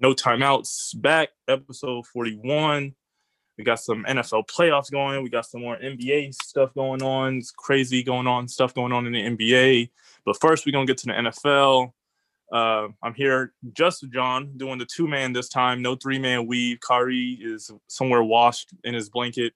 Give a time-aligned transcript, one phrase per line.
[0.00, 2.94] No timeouts back, episode 41.
[3.56, 5.24] We got some NFL playoffs going.
[5.24, 7.38] We got some more NBA stuff going on.
[7.38, 9.90] It's crazy going on, stuff going on in the NBA.
[10.24, 11.92] But first, we're going to get to the NFL.
[12.52, 16.46] Uh, I'm here just with John doing the two man this time, no three man
[16.46, 16.78] weave.
[16.80, 19.52] Kari is somewhere washed in his blanket,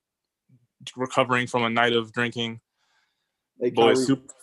[0.96, 2.60] recovering from a night of drinking.
[3.60, 4.34] Hey, Boy, super-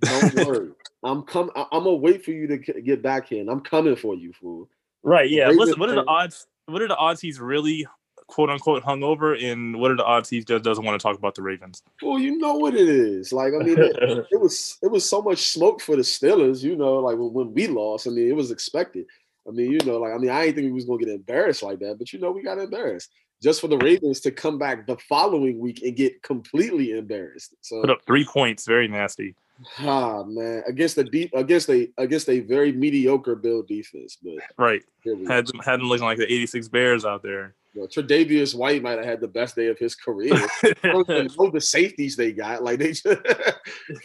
[0.00, 0.70] don't worry.
[1.02, 1.52] I'm coming.
[1.56, 4.68] I'm gonna wait for you to get back here, and I'm coming for you, fool.
[5.02, 5.30] Right.
[5.30, 5.48] Yeah.
[5.48, 5.78] Listen.
[5.78, 6.46] What are the odds?
[6.66, 7.86] What are the odds he's really
[8.30, 11.34] quote unquote hungover, and what are the odds he just doesn't want to talk about
[11.34, 11.82] the Ravens?
[12.02, 13.32] Well, you know what it is.
[13.32, 13.96] Like, I mean, it,
[14.30, 16.62] it, was it was so much smoke for the Steelers.
[16.62, 18.06] You know, like when, when we lost.
[18.06, 19.06] I mean, it was expected.
[19.46, 21.62] I mean, you know, like I mean, I didn't think we was gonna get embarrassed
[21.62, 23.10] like that, but you know, we got embarrassed
[23.42, 27.54] just for the Ravens to come back the following week and get completely embarrassed.
[27.62, 29.34] So put up three points, very nasty.
[29.78, 34.82] Ah man, against the deep against a against a very mediocre Bill defense, but right
[35.26, 37.54] had them had them looking like the '86 Bears out there.
[37.74, 40.34] You know, Tre'Davious White might have had the best day of his career.
[40.62, 43.06] the safeties they got, like they just.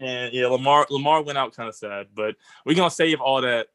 [0.00, 0.46] yeah, yeah.
[0.46, 3.68] Lamar Lamar went out kind of sad, but we're gonna save all that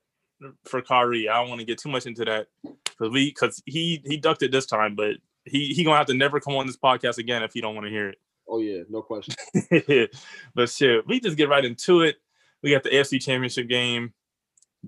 [0.66, 1.30] for Kari.
[1.30, 4.44] I don't want to get too much into that because we because he he ducked
[4.44, 7.44] it this time, but he he gonna have to never come on this podcast again
[7.44, 8.18] if he don't want to hear it.
[8.50, 9.36] Oh yeah, no question.
[10.56, 12.18] but shit, we just get right into it.
[12.64, 14.14] We got the AFC Championship game,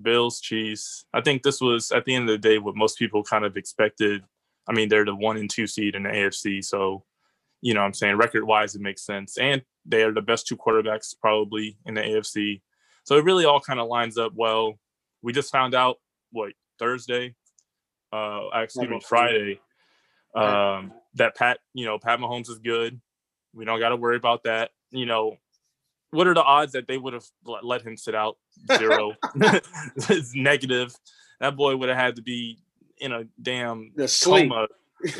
[0.00, 1.04] Bills, Chiefs.
[1.12, 3.56] I think this was at the end of the day what most people kind of
[3.56, 4.22] expected.
[4.68, 7.04] I mean, they're the one and two seed in the AFC, so
[7.62, 10.46] you know, what I'm saying record wise, it makes sense, and they are the best
[10.46, 12.62] two quarterbacks probably in the AFC.
[13.04, 14.78] So it really all kind of lines up well.
[15.22, 15.96] We just found out
[16.32, 17.34] what Thursday,
[18.12, 19.60] uh, excuse me, Friday,
[20.34, 23.00] um, that Pat, you know, Pat Mahomes is good.
[23.54, 24.70] We don't got to worry about that.
[24.90, 25.36] You know,
[26.10, 27.24] what are the odds that they would have
[27.62, 28.36] let him sit out?
[28.78, 29.14] Zero.
[29.36, 30.94] it's negative.
[31.40, 32.58] That boy would have had to be
[32.98, 33.92] in a damn
[34.22, 34.68] coma.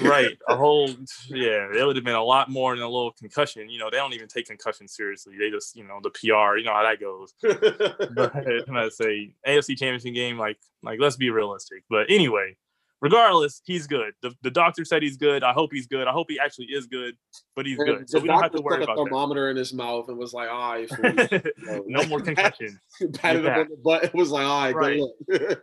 [0.02, 0.36] right.
[0.48, 0.88] A whole
[1.28, 3.70] yeah, it would have been a lot more than a little concussion.
[3.70, 5.34] You know, they don't even take concussion seriously.
[5.38, 7.34] They just, you know, the PR, you know how that goes.
[7.40, 11.84] but I say AFC championship game, like like let's be realistic.
[11.88, 12.56] But anyway,
[13.00, 14.12] regardless, he's good.
[14.22, 15.42] The, the doctor said he's good.
[15.42, 16.06] I hope he's good.
[16.06, 17.16] I hope he actually is good,
[17.56, 18.10] but he's and good.
[18.10, 19.50] So we don't have to worry about a thermometer that.
[19.50, 20.90] in his mouth and was like, all right,
[21.58, 22.78] no, no more concussions.
[23.14, 24.04] Patted him on the butt.
[24.04, 25.56] It was like, all right, right.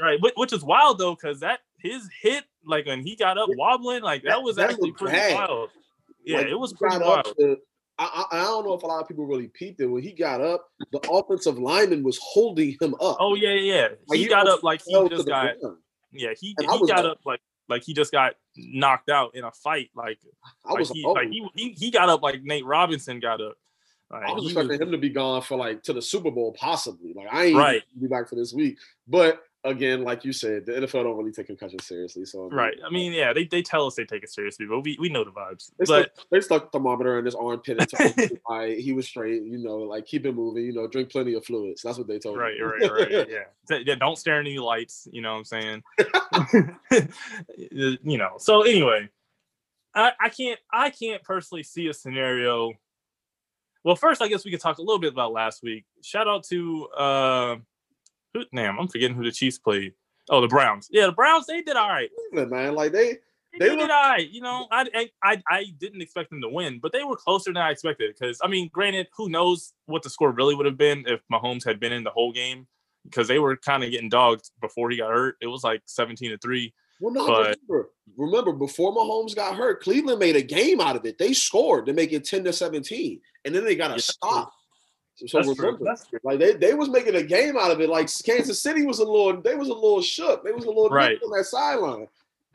[0.00, 0.18] right.
[0.36, 4.22] Which is wild though, because that his hit, like when he got up wobbling, like
[4.24, 5.34] that was that actually pretty bad.
[5.34, 5.70] wild.
[6.24, 7.34] Yeah, like, it was pretty wild.
[7.38, 7.56] To,
[7.98, 9.86] I, I, don't know if a lot of people really peeped it.
[9.86, 13.16] When he got up, the offensive lineman was holding him up.
[13.18, 13.88] Oh yeah, yeah.
[14.06, 15.58] Like, he, he got up like he just got.
[15.58, 15.78] Ground.
[16.12, 19.52] Yeah, he he got like, up like like he just got knocked out in a
[19.52, 19.90] fight.
[19.94, 20.18] Like,
[20.64, 21.30] I was like he, like oh.
[21.30, 23.56] he, he he got up like Nate Robinson got up.
[24.10, 26.54] Like, I was expecting was, him to be gone for like to the Super Bowl,
[26.58, 27.12] possibly.
[27.14, 27.82] Like I ain't right.
[28.00, 28.78] be back for this week.
[29.06, 32.24] But again, like you said, the NFL don't really take concussion seriously.
[32.24, 32.74] So right.
[32.84, 35.24] I mean, yeah, they, they tell us they take it seriously, but we, we know
[35.24, 35.70] the vibes.
[35.78, 39.42] They but stuck, they stuck thermometer in his armpit and told he was straight.
[39.42, 40.64] You know, like keep it moving.
[40.64, 41.82] You know, drink plenty of fluids.
[41.82, 42.62] That's what they told right, me.
[42.62, 43.28] Right, right, right.
[43.70, 43.94] Yeah, yeah.
[43.94, 45.06] Don't stare at any lights.
[45.12, 45.82] You know what I'm saying?
[48.02, 48.36] you know.
[48.38, 49.08] So anyway,
[49.94, 52.72] I, I can't I can't personally see a scenario.
[53.84, 55.84] Well, first, I guess we could talk a little bit about last week.
[56.02, 57.56] Shout out to uh
[58.38, 59.92] who, damn, I'm forgetting who the Chiefs played.
[60.30, 60.88] Oh, the Browns.
[60.90, 61.46] Yeah, the Browns.
[61.46, 62.10] They did all right.
[62.32, 63.18] Man, like they
[63.58, 64.28] they, they did all right.
[64.28, 67.56] You know, I, I I didn't expect them to win, but they were closer than
[67.62, 68.14] I expected.
[68.18, 71.64] Because I mean, granted, who knows what the score really would have been if Mahomes
[71.64, 72.66] had been in the whole game?
[73.04, 75.36] Because they were kind of getting dogged before he got hurt.
[75.40, 76.74] It was like 17 to three.
[77.00, 81.06] Well, no, but, remember, remember, before Mahomes got hurt, Cleveland made a game out of
[81.06, 81.16] it.
[81.16, 84.52] They scored to make it 10 to 17, and then they got a yeah, stop.
[85.26, 86.20] So That's remember, true.
[86.22, 87.88] like they, they was making a game out of it.
[87.88, 90.44] Like Kansas City was a little, they was a little shook.
[90.44, 92.06] They was a little right on that sideline.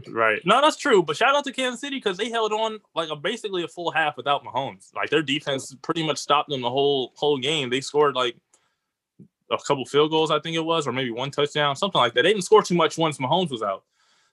[0.08, 0.42] Right.
[0.46, 1.04] No, that's true.
[1.04, 3.92] But shout out to Kansas City because they held on like a, basically a full
[3.92, 4.94] half without Mahomes.
[4.96, 7.70] Like their defense pretty much stopped them the whole whole game.
[7.70, 8.36] They scored like
[9.52, 12.24] a couple field goals, I think it was, or maybe one touchdown, something like that.
[12.24, 13.84] They didn't score too much once Mahomes was out.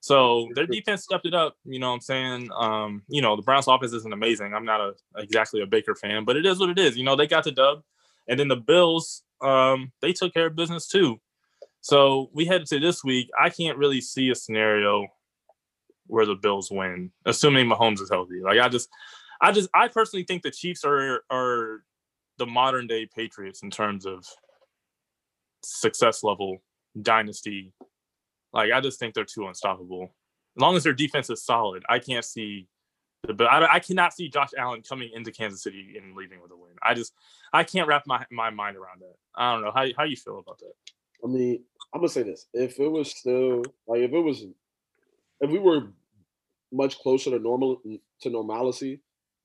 [0.00, 1.56] So their defense stepped it up.
[1.64, 2.48] You know what I'm saying?
[2.56, 4.54] Um, you know, the Browns offense isn't amazing.
[4.54, 6.96] I'm not a exactly a Baker fan, but it is what it is.
[6.96, 7.82] You know, they got the dub.
[8.30, 11.20] And then the Bills, um, they took care of business too.
[11.82, 13.28] So we head to this week.
[13.38, 15.08] I can't really see a scenario
[16.06, 18.40] where the Bills win, assuming Mahomes is healthy.
[18.42, 18.88] Like I just,
[19.42, 21.82] I just, I personally think the Chiefs are are
[22.38, 24.24] the modern day Patriots in terms of
[25.64, 26.58] success level,
[27.02, 27.72] dynasty.
[28.52, 30.14] Like I just think they're too unstoppable.
[30.56, 32.68] As long as their defense is solid, I can't see
[33.22, 36.56] but I, I cannot see Josh Allen coming into Kansas City and leaving with a
[36.56, 36.72] win.
[36.82, 37.12] I just
[37.52, 39.14] I can't wrap my, my mind around that.
[39.36, 40.72] I don't know how how you feel about that.
[41.22, 41.62] I mean,
[41.94, 44.44] I'm gonna say this: if it was still like if it was,
[45.40, 45.88] if we were
[46.72, 47.80] much closer to normal
[48.22, 49.00] to normalcy,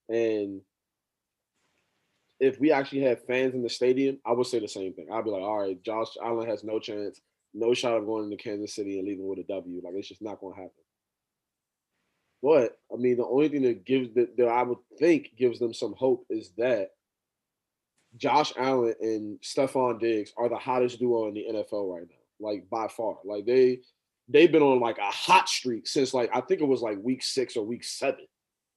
[0.09, 0.61] and
[2.39, 5.07] if we actually had fans in the stadium, I would say the same thing.
[5.11, 7.21] I'd be like, all right, Josh Allen has no chance,
[7.53, 9.81] no shot of going into Kansas City and leaving with a W.
[9.83, 10.71] Like it's just not to happen.
[12.45, 15.73] But I mean, the only thing that gives that, that I would think gives them
[15.73, 16.91] some hope is that
[18.17, 22.69] Josh Allen and Stefon Diggs are the hottest duo in the NFL right now, like
[22.69, 23.17] by far.
[23.25, 23.79] Like they
[24.29, 27.23] they've been on like a hot streak since like I think it was like week
[27.23, 28.27] six or week seven.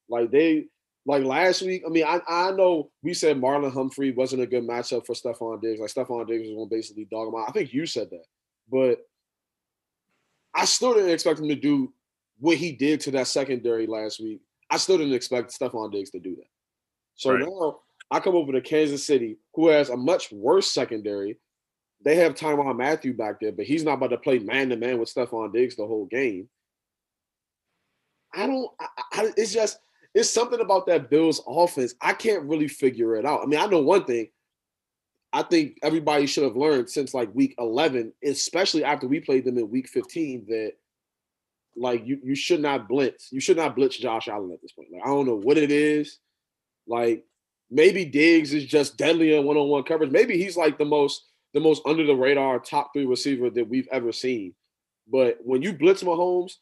[0.09, 0.65] Like they
[1.05, 1.83] like last week.
[1.85, 5.61] I mean, I, I know we said Marlon Humphrey wasn't a good matchup for Stefon
[5.61, 5.79] Diggs.
[5.79, 7.47] Like Stefon Diggs was going to basically dog him out.
[7.47, 8.25] I think you said that,
[8.67, 9.05] but
[10.55, 11.93] I still didn't expect him to do
[12.39, 14.41] what he did to that secondary last week.
[14.69, 16.47] I still didn't expect Stefon Diggs to do that.
[17.15, 17.39] So right.
[17.41, 17.79] now
[18.11, 21.37] I come over to Kansas City, who has a much worse secondary.
[22.03, 24.99] They have Tyrann Mathieu back there, but he's not about to play man to man
[24.99, 26.47] with Stefon Diggs the whole game.
[28.33, 28.71] I don't.
[28.79, 29.79] I, I, it's just
[30.15, 31.93] it's something about that Bills offense.
[32.01, 33.41] I can't really figure it out.
[33.43, 34.29] I mean, I know one thing.
[35.31, 39.59] I think everybody should have learned since like week 11, especially after we played them
[39.59, 40.73] in week 15, that
[41.79, 43.31] like you you should not blitz.
[43.31, 44.89] You should not blitz Josh Allen at this point.
[44.91, 46.19] Like I don't know what it is.
[46.87, 47.23] Like
[47.71, 50.11] maybe Diggs is just deadly in one-on-one coverage.
[50.11, 51.23] Maybe he's like the most
[51.53, 54.53] the most under the radar top three receiver that we've ever seen.
[55.07, 56.53] But when you blitz Mahomes,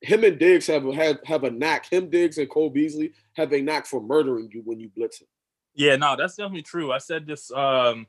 [0.00, 1.90] him and Diggs have have have a knack.
[1.90, 5.28] Him, Diggs, and Cole Beasley have a knack for murdering you when you blitz him.
[5.74, 6.92] Yeah, no, that's definitely true.
[6.92, 8.06] I said this um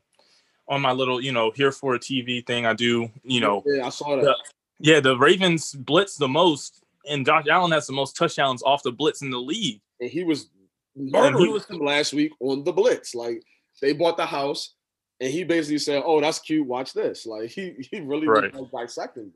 [0.68, 3.62] on my little, you know, here for a TV thing I do, you know.
[3.64, 4.24] Yeah, I saw that.
[4.24, 4.36] The,
[4.78, 8.92] yeah, the Ravens blitz the most, and Josh Allen has the most touchdowns off the
[8.92, 9.80] blitz in the league.
[10.00, 10.50] And he was
[10.94, 13.14] murdering he was, last week on the blitz.
[13.14, 13.42] Like
[13.80, 14.74] they bought the house,
[15.20, 16.66] and he basically said, "Oh, that's cute.
[16.66, 18.52] Watch this." Like he he really right.
[18.54, 19.32] was dissecting them.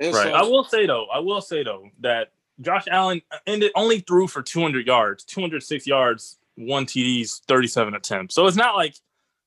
[0.00, 0.28] And right.
[0.28, 2.28] So, I will say though, I will say though that
[2.60, 8.34] Josh Allen uh, ended only threw for 200 yards, 206 yards, one TDs, 37 attempts.
[8.34, 8.94] So it's not like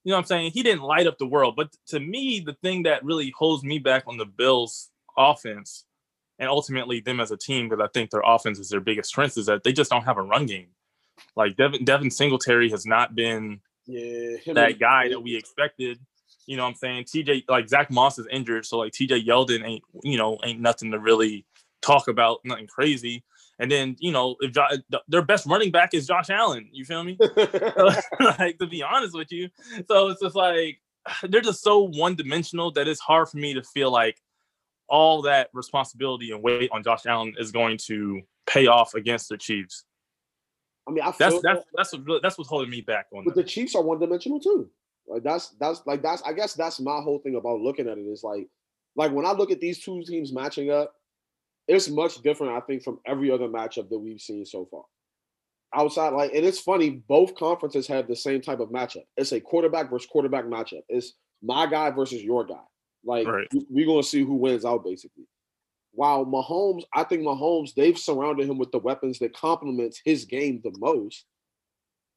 [0.03, 0.51] you know what I'm saying?
[0.51, 1.55] He didn't light up the world.
[1.55, 4.89] But to me, the thing that really holds me back on the Bills
[5.21, 5.85] offense
[6.39, 9.37] and ultimately them as a team, because I think their offense is their biggest strength,
[9.37, 10.69] is that they just don't have a run game.
[11.35, 15.99] Like Devin, Devin Singletary has not been yeah, that guy that we expected.
[16.47, 17.03] You know what I'm saying?
[17.05, 18.65] TJ, like Zach Moss is injured.
[18.65, 21.45] So like TJ Yeldon ain't, you know, ain't nothing to really
[21.81, 23.23] talk about, nothing crazy.
[23.59, 27.03] And then, you know, if jo- their best running back is Josh Allen, you feel
[27.03, 27.17] me?
[28.39, 29.49] like to be honest with you.
[29.87, 30.81] So it's just like
[31.29, 34.19] they're just so one dimensional that it's hard for me to feel like
[34.91, 39.37] all that responsibility and weight on Josh Allen is going to pay off against the
[39.37, 39.85] Chiefs.
[40.87, 43.23] I mean, I that's that's that, that's what that's what's holding me back on.
[43.23, 43.43] But them.
[43.43, 44.69] the Chiefs are one dimensional too.
[45.07, 48.01] Like that's that's like that's I guess that's my whole thing about looking at it
[48.01, 48.47] is like
[48.95, 50.93] like when I look at these two teams matching up,
[51.67, 54.83] it's much different, I think, from every other matchup that we've seen so far.
[55.73, 59.05] Outside, like, and it's funny, both conferences have the same type of matchup.
[59.15, 60.81] It's a quarterback versus quarterback matchup.
[60.89, 62.59] It's my guy versus your guy.
[63.03, 63.47] Like right.
[63.69, 65.25] we're gonna see who wins out basically.
[65.93, 70.61] While Mahomes, I think Mahomes, they've surrounded him with the weapons that complements his game
[70.63, 71.25] the most.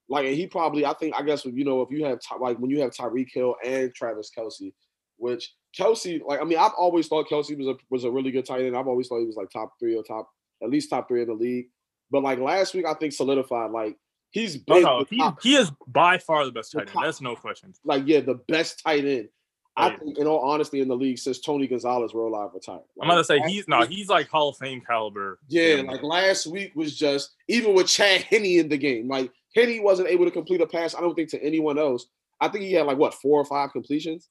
[0.09, 2.81] Like he probably, I think, I guess you know, if you have like when you
[2.81, 4.73] have Tyreek Hill and Travis Kelce,
[5.17, 8.45] which Kelce, like I mean, I've always thought Kelce was a was a really good
[8.45, 8.77] tight end.
[8.77, 10.29] I've always thought he was like top three or top
[10.63, 11.67] at least top three in the league.
[12.11, 13.97] But like last week, I think solidified like
[14.31, 17.03] he's oh, no, he, he is by far the best tight end.
[17.03, 17.73] That's no question.
[17.85, 19.29] Like yeah, the best tight end.
[19.77, 22.83] I think, in all honesty, in the league since Tony Gonzalez roll out retired.
[22.97, 25.41] Like, I'm gonna say he's no, he's like Hall of Fame caliber.
[25.49, 29.09] Yeah, like last week was just even with Chad Henne in the game.
[29.09, 30.95] Like Henne wasn't able to complete a pass.
[30.95, 32.07] I don't think to anyone else.
[32.41, 34.29] I think he had like what four or five completions,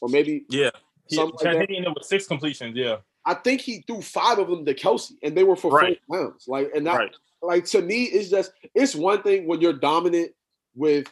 [0.00, 0.70] or maybe yeah.
[1.06, 2.76] He, Chad like Henne with six completions.
[2.76, 6.00] Yeah, I think he threw five of them to Kelce, and they were for right.
[6.08, 6.44] first downs.
[6.48, 7.16] Like and that, right.
[7.42, 10.32] like to me, it's just it's one thing when you're dominant
[10.74, 11.06] with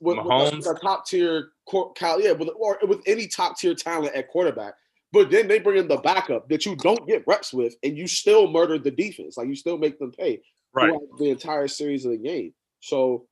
[0.00, 4.74] with, with a, top tier yeah, with, or with any top tier talent at quarterback.
[5.12, 8.06] But then they bring in the backup that you don't get reps with, and you
[8.06, 9.36] still murder the defense.
[9.36, 10.40] Like you still make them pay
[10.72, 12.54] right the entire series of the game.
[12.80, 13.26] So,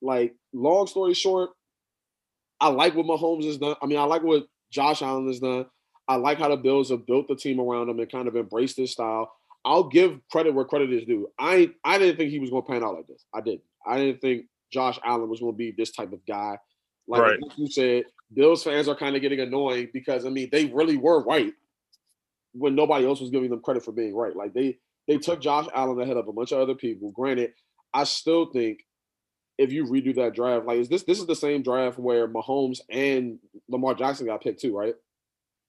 [0.00, 1.50] like, long story short,
[2.60, 3.76] I like what Mahomes has done.
[3.82, 5.66] I mean, I like what Josh Allen has done.
[6.08, 8.76] I like how the Bills have built the team around him and kind of embraced
[8.76, 9.32] this style.
[9.64, 11.28] I'll give credit where credit is due.
[11.38, 13.24] I I didn't think he was going to pan out like this.
[13.32, 13.62] I didn't.
[13.86, 16.58] I didn't think Josh Allen was going to be this type of guy.
[17.06, 17.38] Like, right.
[17.56, 21.22] you said, Bills fans are kind of getting annoying because I mean they really were
[21.22, 21.52] right
[22.52, 24.34] when nobody else was giving them credit for being right.
[24.34, 27.10] Like they they took Josh Allen ahead of a bunch of other people.
[27.10, 27.52] Granted,
[27.92, 28.86] I still think
[29.58, 32.80] if you redo that draft, like is this this is the same draft where Mahomes
[32.88, 33.38] and
[33.68, 34.94] Lamar Jackson got picked too, right?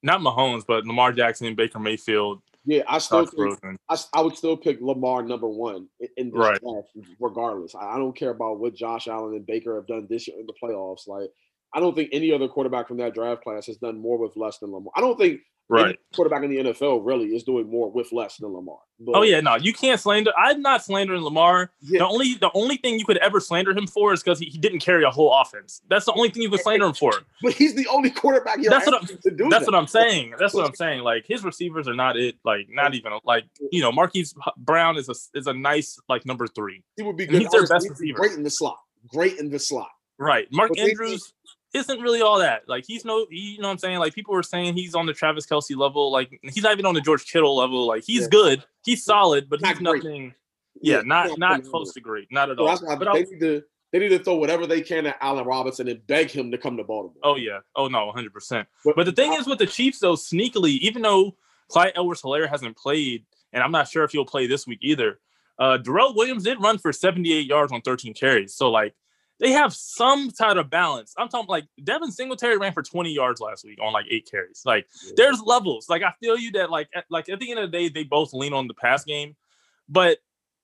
[0.04, 2.42] not Mahomes, but Lamar Jackson and Baker Mayfield.
[2.66, 6.62] Yeah, I still think, I, I, would still pick Lamar number one in this right.
[6.62, 6.88] draft,
[7.20, 7.76] regardless.
[7.76, 10.46] I, I don't care about what Josh Allen and Baker have done this year in
[10.46, 11.06] the playoffs.
[11.06, 11.30] Like,
[11.74, 14.60] I don't think any other quarterback from that draft class has done more with less
[14.60, 14.94] than Lamar.
[14.96, 18.54] I don't think right quarterback in the NFL really is doing more with less than
[18.54, 18.80] Lamar.
[19.00, 20.32] But, oh yeah, no, you can't slander.
[20.38, 21.72] I'm not slandering Lamar.
[21.82, 22.00] Yeah.
[22.00, 24.58] The only the only thing you could ever slander him for is because he, he,
[24.58, 25.82] didn't carry a whole offense.
[25.90, 27.14] That's the only thing you could slander him for.
[27.42, 28.62] But he's the only quarterback.
[28.64, 29.08] That's what I'm.
[29.24, 29.66] That's that.
[29.66, 30.36] what I'm saying.
[30.40, 31.02] That's what I'm saying.
[31.02, 32.36] Like his receivers are not it.
[32.46, 36.48] Like not even like you know Marquise Brown is a is a nice like number
[36.48, 36.84] three.
[36.96, 37.42] He would be good.
[37.42, 38.18] He's their best receiver.
[38.18, 38.80] Great in the slot.
[39.08, 39.90] Great in the slot.
[40.18, 40.48] Right.
[40.52, 41.34] Mark but Andrews
[41.74, 42.64] isn't really all that.
[42.68, 44.00] Like he's no, he, you know what I'm saying?
[44.00, 46.12] Like people were saying he's on the Travis Kelce level.
[46.12, 47.88] Like he's not even on the George Kittle level.
[47.88, 48.28] Like he's yeah.
[48.30, 50.34] good, he's solid, but he's nothing.
[50.82, 52.98] Yeah, yeah not not close to great, not at so all.
[52.98, 56.06] but they need to they need to throw whatever they can at Allen Robinson and
[56.08, 57.22] beg him to come to Baltimore.
[57.24, 58.34] Oh yeah, oh no, 100.
[58.34, 61.36] percent But, but the thing I, is with the Chiefs though, sneakily, even though
[61.70, 65.20] Clyde Edwards-Helaire hasn't played, and I'm not sure if he'll play this week either.
[65.60, 68.96] Uh, Darrel Williams did run for 78 yards on 13 carries, so like
[69.40, 71.14] they have some type of balance.
[71.18, 74.62] I'm talking like Devin Singletary ran for 20 yards last week on like eight carries.
[74.66, 75.14] Like yeah.
[75.18, 75.90] there's levels.
[75.90, 78.04] Like I feel you that like at, like at the end of the day they
[78.04, 79.36] both lean on the pass game,
[79.90, 80.20] but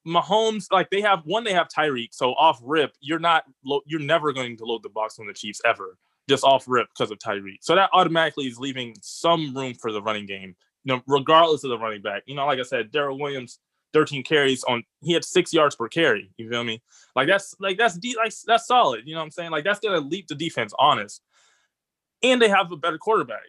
[0.08, 2.10] Mahomes like they have one they have Tyreek.
[2.12, 5.34] So off rip you're not lo- you're never going to load the box on the
[5.34, 5.98] Chiefs ever
[6.30, 7.58] just off rip because of Tyreek.
[7.62, 10.56] So that automatically is leaving some room for the running game.
[10.86, 12.24] You know, regardless of the running back.
[12.26, 13.60] You know, like I said, Darrel Williams
[13.94, 16.32] 13 carries on he had six yards per carry.
[16.38, 16.82] You feel me?
[17.16, 19.04] Like that's like that's de- like that's solid.
[19.06, 19.52] You know what I'm saying?
[19.52, 21.22] Like that's gonna leap the defense honest.
[22.22, 23.48] And they have a better quarterback.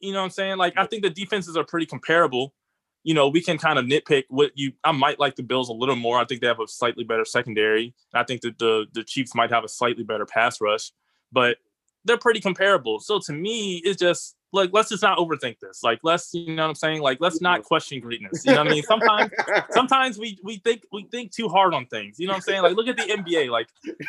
[0.00, 0.58] You know what I'm saying?
[0.58, 2.54] Like I think the defenses are pretty comparable.
[3.02, 5.72] You know, we can kind of nitpick what you I might like the Bills a
[5.72, 6.18] little more.
[6.18, 7.94] I think they have a slightly better secondary.
[8.14, 10.92] I think that the the Chiefs might have a slightly better pass rush,
[11.32, 11.58] but
[12.04, 13.00] they're pretty comparable.
[13.00, 15.82] So to me, it's just like let's just not overthink this.
[15.82, 17.00] Like let's you know what I'm saying.
[17.00, 18.44] Like let's not question greatness.
[18.44, 18.82] You know what I mean?
[18.82, 19.30] Sometimes
[19.70, 22.18] sometimes we we think we think too hard on things.
[22.18, 22.62] You know what I'm saying?
[22.62, 23.50] Like look at the NBA.
[23.50, 23.68] Like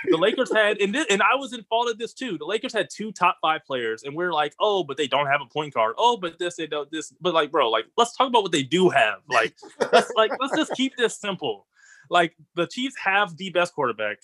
[0.10, 2.38] the Lakers had and this, and I was in fault of this too.
[2.38, 5.42] The Lakers had two top five players, and we're like, oh, but they don't have
[5.42, 5.96] a point guard.
[5.98, 7.14] Oh, but this they don't this.
[7.22, 9.20] But like, bro, like let's talk about what they do have.
[9.30, 9.56] Like
[9.92, 11.68] let's like let's just keep this simple.
[12.10, 14.20] Like the Chiefs have the best quarterback,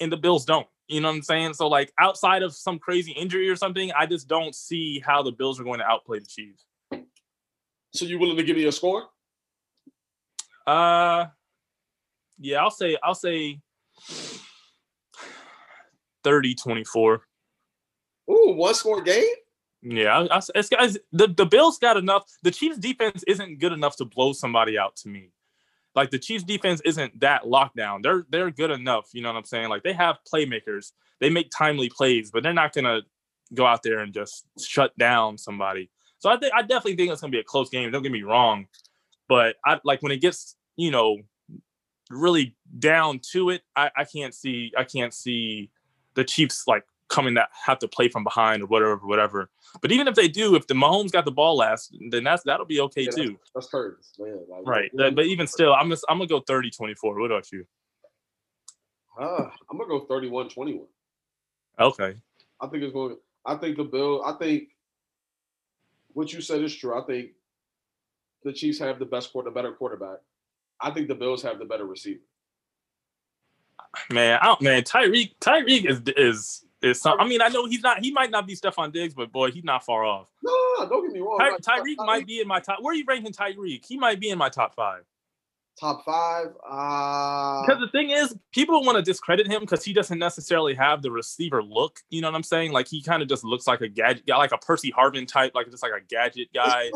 [0.00, 0.66] and the Bills don't.
[0.88, 1.54] You know what I'm saying?
[1.54, 5.32] So like outside of some crazy injury or something, I just don't see how the
[5.32, 6.66] Bills are going to outplay the Chiefs.
[7.92, 9.04] So you willing to give me a score?
[10.66, 11.26] Uh
[12.38, 13.60] yeah, I'll say I'll say
[16.24, 17.20] 30-24.
[18.30, 19.24] Ooh, one score game?
[19.82, 20.96] Yeah, I, I, it's guys.
[21.12, 22.24] The, the Bills got enough.
[22.42, 25.30] The Chiefs defense isn't good enough to blow somebody out to me.
[25.94, 28.02] Like the Chiefs defense isn't that lockdown.
[28.02, 29.08] They're they're good enough.
[29.12, 29.68] You know what I'm saying?
[29.68, 30.92] Like they have playmakers.
[31.20, 33.02] They make timely plays, but they're not gonna
[33.52, 35.90] go out there and just shut down somebody.
[36.18, 37.90] So I think I definitely think it's gonna be a close game.
[37.90, 38.66] Don't get me wrong,
[39.28, 41.18] but I like when it gets you know
[42.10, 43.62] really down to it.
[43.76, 45.70] I, I can't see I can't see
[46.14, 49.50] the Chiefs like coming that have to play from behind or whatever, whatever.
[49.80, 52.66] But even if they do, if the Mahomes got the ball last, then that's that'll
[52.66, 53.38] be okay yeah, too.
[53.54, 54.40] That's, that's man.
[54.48, 54.90] Like, right.
[54.94, 56.94] Like, but even still, I'm just, I'm gonna go 30-24.
[57.02, 57.66] What about you?
[59.20, 60.80] Uh, I'm gonna go 31-21.
[61.80, 62.16] Okay.
[62.60, 63.16] I think it's going.
[63.44, 64.24] I think the bill.
[64.24, 64.68] I think
[66.12, 66.98] what you said is true.
[66.98, 67.30] I think
[68.42, 70.18] the Chiefs have the best quarter, better quarterback.
[70.80, 72.20] I think the Bills have the better receiver.
[74.10, 77.18] Man, I don't, man, Tyreek, Tyreek is is is some.
[77.20, 78.02] I mean, I know he's not.
[78.02, 80.28] He might not be Stefon Diggs, but boy, he's not far off.
[80.42, 81.38] No, no, don't get me wrong.
[81.62, 82.78] Ty, Tyreek might be in my top.
[82.80, 83.84] Where are you ranking Tyreek?
[83.86, 85.02] He might be in my top five
[85.78, 86.48] top five.
[86.68, 87.62] Uh...
[87.66, 91.10] Because the thing is, people want to discredit him because he doesn't necessarily have the
[91.10, 92.00] receiver look.
[92.10, 92.72] You know what I'm saying?
[92.72, 95.52] Like he kind of just looks like a gadget guy, like a Percy Harvin type,
[95.54, 96.90] like just like a gadget guy.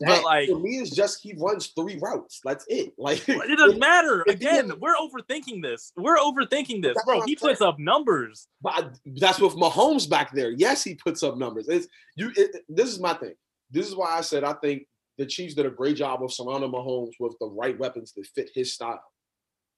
[0.00, 2.40] But like for me, it's just he runs three routes.
[2.44, 2.92] That's it.
[3.02, 4.22] Like it doesn't matter.
[4.28, 5.92] Again, we're overthinking this.
[5.96, 7.22] We're overthinking this, bro.
[7.22, 8.46] He puts up numbers.
[8.60, 10.52] But that's with Mahomes back there.
[10.52, 11.68] Yes, he puts up numbers.
[11.68, 12.30] It's you.
[12.36, 13.34] It, this is my thing.
[13.72, 14.86] This is why I said I think
[15.18, 18.50] the Chiefs did a great job of surrounding Mahomes with the right weapons that fit
[18.54, 19.02] his style.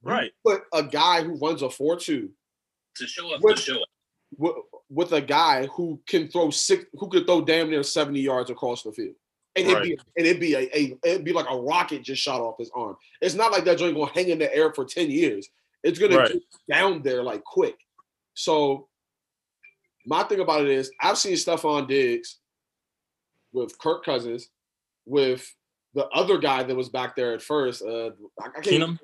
[0.02, 0.32] Right.
[0.44, 2.30] But a guy who runs a 4 2
[2.96, 3.88] to show up with, to show up.
[4.36, 4.56] With,
[4.90, 8.82] with, a guy who can throw six, who could throw damn near 70 yards across
[8.82, 9.14] the field.
[9.56, 12.40] And it'd be and it'd be a, a, it'd be like a rocket just shot
[12.40, 12.96] off his arm.
[13.20, 15.48] It's not like that joint gonna hang in the air for 10 years.
[15.84, 16.32] It's gonna right.
[16.32, 17.76] get down there like quick.
[18.34, 18.88] So
[20.06, 22.38] my thing about it is I've seen Stefon Diggs
[23.52, 24.50] with Kirk Cousins
[25.06, 25.48] with
[25.94, 27.82] the other guy that was back there at first.
[27.82, 28.98] Uh, I, I Keenum.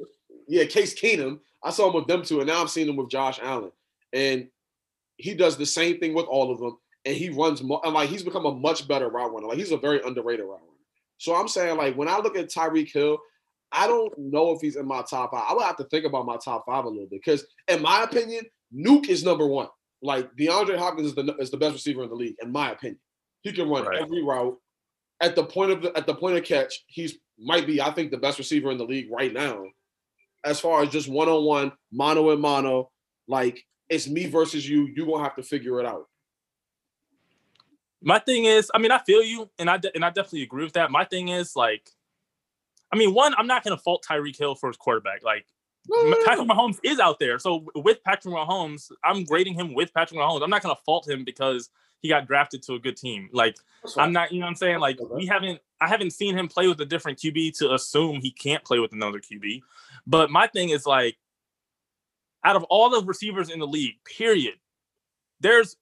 [0.48, 1.38] Yeah, Case Keenum.
[1.62, 3.72] I saw him with them two, and now I'm seeing him with Josh Allen,
[4.12, 4.48] and
[5.16, 6.78] he does the same thing with all of them.
[7.04, 9.46] and he runs more, and like he's become a much better route runner.
[9.46, 10.64] Like he's a very underrated route runner.
[11.18, 13.18] So I'm saying like when I look at Tyreek Hill,
[13.72, 15.44] I don't know if he's in my top five.
[15.48, 18.02] I would have to think about my top five a little bit because, in my
[18.02, 19.68] opinion, Nuke is number one.
[20.02, 22.98] Like DeAndre Hopkins is the is the best receiver in the league, in my opinion.
[23.42, 24.00] He can run right.
[24.00, 24.56] every route
[25.20, 26.84] at the point of the, at the point of catch.
[26.86, 29.64] He's might be, I think, the best receiver in the league right now.
[30.44, 32.90] As far as just one on one, mono and mono,
[33.28, 34.88] like it's me versus you.
[34.94, 36.06] You gonna have to figure it out.
[38.02, 40.64] My thing is, I mean, I feel you, and I de- and I definitely agree
[40.64, 40.90] with that.
[40.90, 41.90] My thing is like,
[42.92, 45.22] I mean, one, I'm not gonna fault Tyreek Hill for his quarterback.
[45.22, 45.46] Like
[46.24, 47.38] Patrick Mahomes is out there.
[47.38, 50.42] So with Patrick Mahomes, I'm grading him with Patrick Mahomes.
[50.42, 51.70] I'm not gonna fault him because
[52.00, 53.28] he got drafted to a good team.
[53.32, 53.56] Like
[53.96, 54.80] I'm not, you know what I'm saying?
[54.80, 58.30] Like we haven't I haven't seen him play with a different QB to assume he
[58.30, 59.62] can't play with another QB.
[60.06, 61.16] But my thing is like
[62.44, 64.54] out of all the receivers in the league, period,
[65.40, 65.76] there's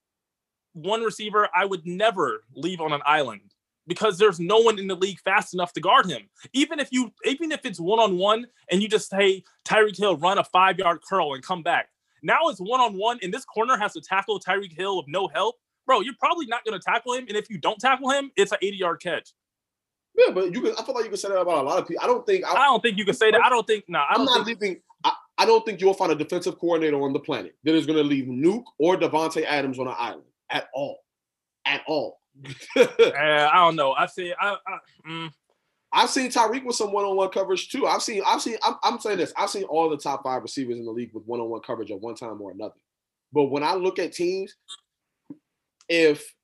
[0.73, 3.55] one receiver I would never leave on an island
[3.89, 6.29] because there's no one in the league fast enough to guard him.
[6.53, 10.17] Even if you, even if it's one on one, and you just say Tyreek Hill
[10.17, 11.89] run a five yard curl and come back.
[12.23, 15.29] Now it's one on one, and this corner has to tackle Tyreek Hill with no
[15.29, 16.01] help, bro.
[16.01, 18.59] You're probably not going to tackle him, and if you don't tackle him, it's an
[18.63, 19.33] 80 yard catch.
[20.17, 20.73] Yeah, but you can.
[20.77, 22.03] I feel like you can say that about a lot of people.
[22.03, 22.45] I don't think.
[22.45, 23.41] I, I don't think you can say that.
[23.43, 23.85] I don't think.
[23.89, 24.81] No, nah, I am not think, leaving.
[25.05, 27.99] I, I, don't think you'll find a defensive coordinator on the planet that is going
[27.99, 30.99] to leave Nuke or Davante Adams on an island at all,
[31.65, 32.19] at all.
[32.77, 32.87] uh,
[33.53, 33.93] I don't know.
[33.93, 34.33] I see.
[34.39, 34.79] I, I
[35.09, 35.33] mm.
[35.93, 37.87] I've seen Tyreek with some one-on-one coverage too.
[37.87, 38.23] I've seen.
[38.27, 38.57] I've seen.
[38.63, 39.33] I'm, I'm saying this.
[39.37, 42.15] I've seen all the top five receivers in the league with one-on-one coverage at one
[42.15, 42.75] time or another.
[43.33, 44.55] But when I look at teams,
[45.89, 46.35] if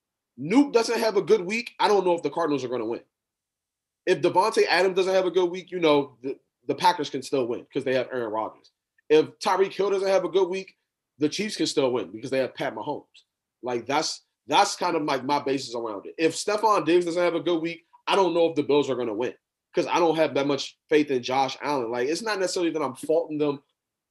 [0.41, 2.87] Nuke doesn't have a good week, I don't know if the Cardinals are going to
[2.87, 3.01] win.
[4.07, 6.37] If Davante Adams doesn't have a good week, you know the,
[6.67, 8.71] the Packers can still win because they have Aaron Rodgers.
[9.09, 10.75] If Tyreek Hill doesn't have a good week,
[11.19, 13.05] the Chiefs can still win because they have Pat Mahomes.
[13.63, 16.15] Like that's that's kind of like my basis around it.
[16.19, 18.95] If Stefon Diggs doesn't have a good week, I don't know if the Bills are
[18.95, 19.35] going to win
[19.73, 21.91] because I don't have that much faith in Josh Allen.
[21.91, 23.63] Like it's not necessarily that I'm faulting them,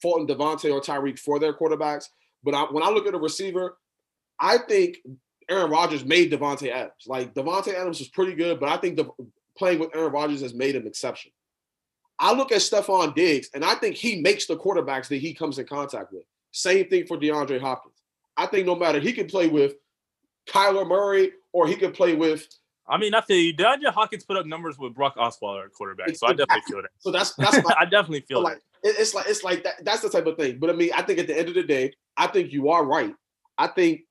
[0.01, 2.05] faulting Davante or Tyreek for their quarterbacks,
[2.43, 3.77] but I, when I look at a receiver,
[4.39, 4.97] I think
[5.49, 7.05] Aaron Rodgers made Davante Adams.
[7.07, 9.09] Like Davante Adams was pretty good, but I think the
[9.57, 11.31] playing with Aaron Rodgers has made him exception.
[12.19, 15.59] I look at Stefon Diggs, and I think he makes the quarterbacks that he comes
[15.59, 16.23] in contact with.
[16.51, 17.95] Same thing for DeAndre Hopkins.
[18.37, 19.75] I think no matter he can play with
[20.47, 22.47] Kyler Murray or he could play with.
[22.87, 23.55] I mean, I feel you.
[23.55, 26.91] DeAndre Hopkins put up numbers with Brock Osweiler at quarterback, so I definitely feel that.
[26.99, 28.95] So that's that's my, I definitely feel like that.
[28.99, 29.85] it's like it's like that.
[29.85, 30.59] That's the type of thing.
[30.59, 32.85] But I mean, I think at the end of the day, I think you are
[32.85, 33.15] right.
[33.57, 34.01] I think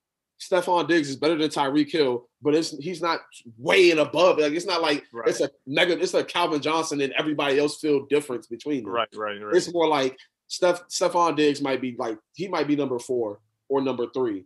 [0.41, 3.21] Stefon Diggs is better than Tyreek Hill, but it's he's not
[3.59, 4.39] way and above.
[4.39, 5.29] Like it's not like right.
[5.29, 6.01] it's a mega.
[6.01, 8.93] It's a Calvin Johnson and everybody else feel difference between them.
[8.93, 9.55] Right, right, right.
[9.55, 10.17] It's more like
[10.49, 14.45] Steph Stefon Diggs might be like he might be number four or number three,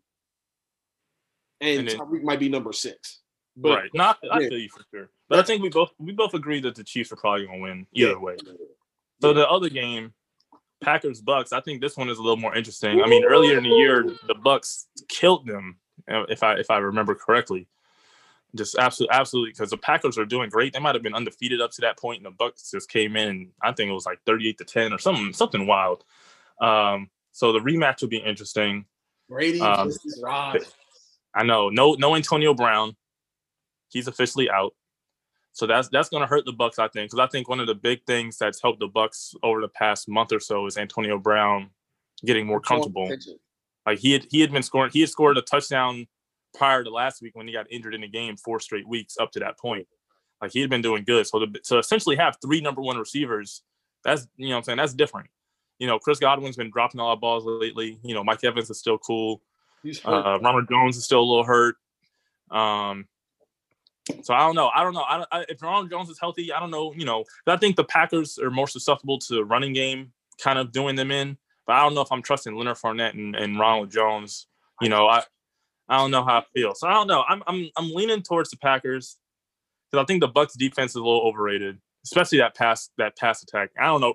[1.60, 3.20] and, and then, Tyreek might be number six.
[3.56, 5.08] But, right, not I feel you for sure.
[5.28, 7.86] But I think we both we both agree that the Chiefs are probably gonna win
[7.92, 8.16] either yeah.
[8.18, 8.36] way.
[9.22, 10.12] So the other game,
[10.82, 13.02] Packers Bucks, I think this one is a little more interesting.
[13.02, 17.14] I mean, earlier in the year, the Bucks killed them, if I if I remember
[17.14, 17.66] correctly.
[18.54, 20.72] Just absolutely, absolutely, because the Packers are doing great.
[20.72, 23.28] They might have been undefeated up to that point, and the Bucks just came in.
[23.28, 26.04] And I think it was like thirty-eight to ten or something, something wild.
[26.60, 28.86] Um, so the rematch will be interesting.
[29.28, 30.22] Brady um, versus
[31.36, 31.68] I know.
[31.68, 32.96] No, no Antonio Brown.
[33.90, 34.74] He's officially out.
[35.52, 37.66] So that's that's going to hurt the Bucks, I think, because I think one of
[37.66, 41.18] the big things that's helped the Bucks over the past month or so is Antonio
[41.18, 41.70] Brown
[42.24, 43.10] getting more comfortable.
[43.86, 46.06] Like he had he had been scoring, he had scored a touchdown
[46.54, 49.30] prior to last week when he got injured in the game four straight weeks up
[49.32, 49.86] to that point.
[50.42, 51.26] Like he had been doing good.
[51.26, 53.62] So to, to essentially have three number one receivers,
[54.04, 55.28] that's you know I'm saying that's different.
[55.78, 57.98] You know, Chris Godwin's been dropping a lot of balls lately.
[58.02, 59.42] You know, Mike Evans is still cool.
[60.04, 61.76] Uh, Ronald Jones is still a little hurt.
[62.50, 63.06] Um,
[64.22, 64.68] so I don't know.
[64.68, 65.02] I don't know.
[65.02, 66.92] I, I, if Ronald Jones is healthy, I don't know.
[66.94, 70.96] You know, I think the Packers are more susceptible to running game kind of doing
[70.96, 71.36] them in.
[71.66, 74.46] But I don't know if I'm trusting Leonard Fournette and, and Ronald Jones.
[74.80, 75.24] You know, I
[75.88, 76.74] I don't know how I feel.
[76.74, 77.24] So I don't know.
[77.28, 79.16] I'm I'm I'm leaning towards the Packers
[79.90, 83.42] because I think the Bucks defense is a little overrated, especially that pass that pass
[83.42, 83.70] attack.
[83.80, 84.14] I don't know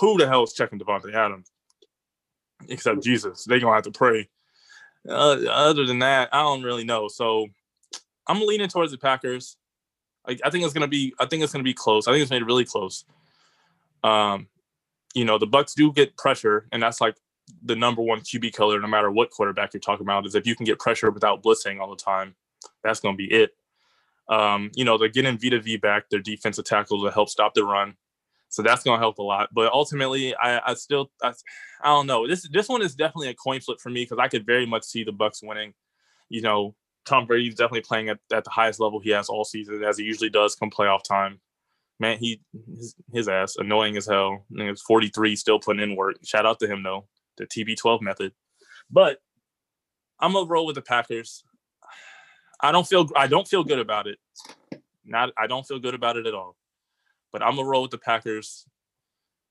[0.00, 1.50] who the hell is checking Davante Adams
[2.68, 3.44] except Jesus.
[3.44, 4.28] They're gonna have to pray
[5.08, 7.08] uh, other than that, I don't really know.
[7.08, 7.48] So
[8.26, 9.56] I'm leaning towards the Packers.
[10.26, 11.14] I, I think it's gonna be.
[11.18, 12.06] I think it's gonna be close.
[12.06, 13.04] I think it's made really close.
[14.04, 14.48] Um,
[15.14, 17.16] you know, the Bucks do get pressure, and that's like
[17.64, 20.26] the number one QB killer, no matter what quarterback you're talking about.
[20.26, 22.34] Is if you can get pressure without blitzing all the time,
[22.84, 23.50] that's gonna be it.
[24.28, 27.64] Um, you know, they're getting Vita Vea back, their defensive tackle to help stop the
[27.64, 27.96] run.
[28.52, 29.48] So that's going to help a lot.
[29.54, 31.32] But ultimately, I, I still, I,
[31.82, 32.28] I don't know.
[32.28, 34.84] This this one is definitely a coin flip for me because I could very much
[34.84, 35.72] see the Bucks winning.
[36.28, 36.74] You know,
[37.06, 40.04] Tom Brady's definitely playing at, at the highest level he has all season, as he
[40.04, 41.40] usually does come playoff time.
[41.98, 42.42] Man, he
[42.76, 44.44] his, his ass annoying as hell.
[44.54, 46.16] I think it's 43, still putting in work.
[46.22, 47.06] Shout out to him though,
[47.38, 48.32] the TB12 method.
[48.90, 49.22] But
[50.20, 51.42] I'm gonna roll with the Packers.
[52.60, 54.18] I don't feel I don't feel good about it.
[55.06, 56.56] Not I don't feel good about it at all.
[57.32, 58.66] But I'm gonna roll with the Packers.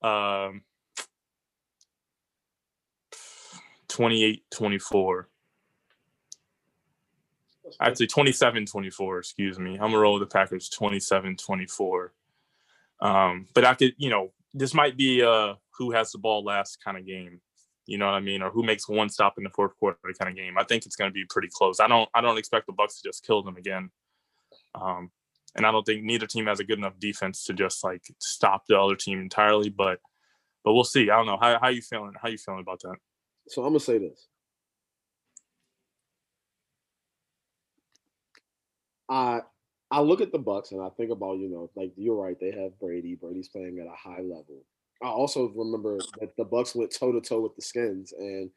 [0.01, 0.61] Um
[3.91, 5.27] 28 24.
[7.79, 9.73] Actually 27 24, excuse me.
[9.73, 12.13] I'm gonna roll with the Packers 27 24.
[13.01, 16.83] Um, but I could, you know, this might be a who has the ball last
[16.83, 17.41] kind of game.
[17.85, 18.41] You know what I mean?
[18.41, 20.57] Or who makes one stop in the fourth quarter kind of game.
[20.57, 21.79] I think it's gonna be pretty close.
[21.79, 23.89] I don't I don't expect the Bucks to just kill them again.
[24.75, 25.11] Um,
[25.55, 28.63] and I don't think neither team has a good enough defense to just like stop
[28.67, 29.99] the other team entirely, but
[30.63, 31.09] but we'll see.
[31.09, 31.37] I don't know.
[31.41, 32.13] How how you feeling?
[32.21, 32.95] How you feeling about that?
[33.47, 34.27] So I'm gonna say this.
[39.09, 39.41] I
[39.89, 42.51] I look at the Bucks and I think about you know like you're right they
[42.51, 44.63] have Brady Brady's playing at a high level.
[45.03, 48.49] I also remember that the Bucks went toe to toe with the Skins and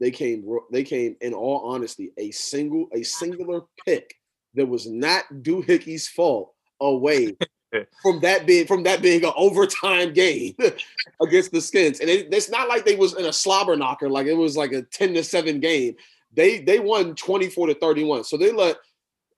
[0.00, 4.16] they came they came in all honesty a single a singular pick
[4.54, 7.36] that was not Doohickeys fault away
[8.02, 10.54] from that being from that being an overtime game
[11.22, 12.00] against the Skins.
[12.00, 14.72] And it, it's not like they was in a slobber knocker, like it was like
[14.72, 15.96] a 10 to 7 game.
[16.32, 18.24] They they won 24 to 31.
[18.24, 18.76] So they let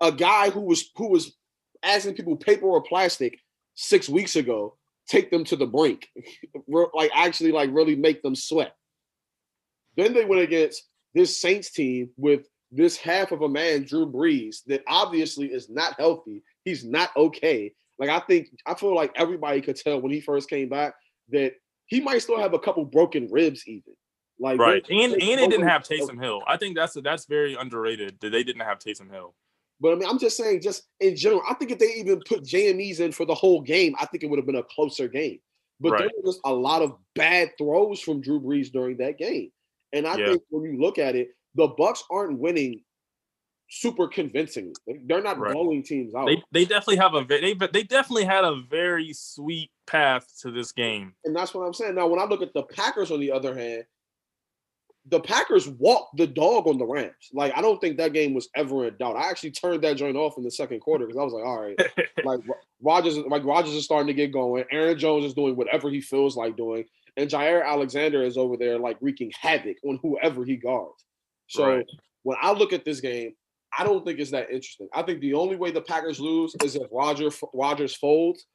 [0.00, 1.36] a guy who was who was
[1.82, 3.38] asking people paper or plastic
[3.74, 6.08] six weeks ago take them to the brink.
[6.94, 8.74] like actually like really make them sweat.
[9.96, 10.82] Then they went against
[11.14, 15.94] this Saints team with this half of a man, Drew Brees, that obviously is not
[15.98, 16.42] healthy.
[16.64, 17.72] He's not okay.
[17.98, 20.94] Like I think I feel like everybody could tell when he first came back
[21.30, 21.54] that
[21.86, 23.94] he might still have a couple broken ribs, even.
[24.40, 26.42] Like right, and and it didn't have Taysom Hill.
[26.48, 29.32] I think that's that's very underrated that they didn't have Taysom Hill.
[29.80, 32.42] But I mean, I'm just saying, just in general, I think if they even put
[32.42, 35.38] Jameis in for the whole game, I think it would have been a closer game.
[35.78, 36.00] But right.
[36.00, 39.52] there was a lot of bad throws from Drew Brees during that game,
[39.92, 40.26] and I yeah.
[40.30, 42.80] think when you look at it, the Bucks aren't winning
[43.70, 44.74] super convincingly.
[45.06, 45.52] They're not right.
[45.52, 46.26] blowing teams out.
[46.26, 50.72] They, they definitely have a they they definitely had a very sweet path to this
[50.72, 51.14] game.
[51.24, 51.94] And that's what I'm saying.
[51.94, 53.84] Now, when I look at the Packers, on the other hand,
[55.06, 57.12] the Packers walked the dog on the Rams.
[57.32, 59.16] Like I don't think that game was ever in doubt.
[59.16, 61.60] I actually turned that joint off in the second quarter because I was like, all
[61.60, 61.78] right,
[62.24, 62.40] like
[62.80, 64.64] Rodgers, like Rodgers is starting to get going.
[64.70, 66.84] Aaron Jones is doing whatever he feels like doing,
[67.16, 71.04] and Jaire Alexander is over there like wreaking havoc on whoever he guards.
[71.46, 71.86] So right.
[72.22, 73.34] when I look at this game,
[73.76, 74.88] I don't think it's that interesting.
[74.94, 78.46] I think the only way the Packers lose is if Roger Rodgers folds,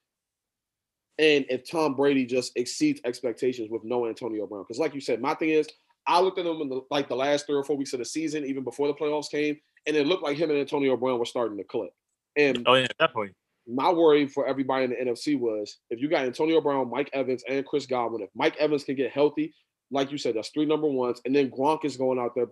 [1.17, 4.63] and if Tom Brady just exceeds expectations with no Antonio Brown.
[4.63, 5.67] Because like you said, my thing is
[6.07, 8.05] I looked at them in the, like the last three or four weeks of the
[8.05, 11.25] season, even before the playoffs came, and it looked like him and Antonio Brown were
[11.25, 11.91] starting to click.
[12.37, 13.31] And oh yeah, definitely.
[13.67, 17.43] My worry for everybody in the NFC was if you got Antonio Brown, Mike Evans,
[17.47, 19.53] and Chris Godwin, if Mike Evans can get healthy,
[19.91, 22.47] like you said, that's three number ones, and then Gronk is going out there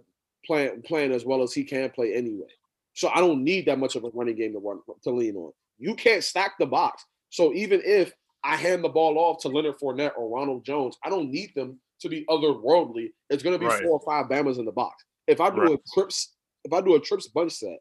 [0.47, 2.47] playing playing as well as he can play anyway.
[2.93, 5.51] So I don't need that much of a running game to run to lean on.
[5.77, 7.05] You can't stack the box.
[7.29, 8.11] So even if
[8.43, 11.79] I hand the ball off to Leonard Fournette or Ronald Jones, I don't need them
[11.99, 13.11] to be otherworldly.
[13.29, 13.83] It's going to be right.
[13.83, 15.03] four or five Bama's in the box.
[15.27, 15.71] If I do right.
[15.73, 16.33] a trips,
[16.63, 17.79] if I do a trips bunch set,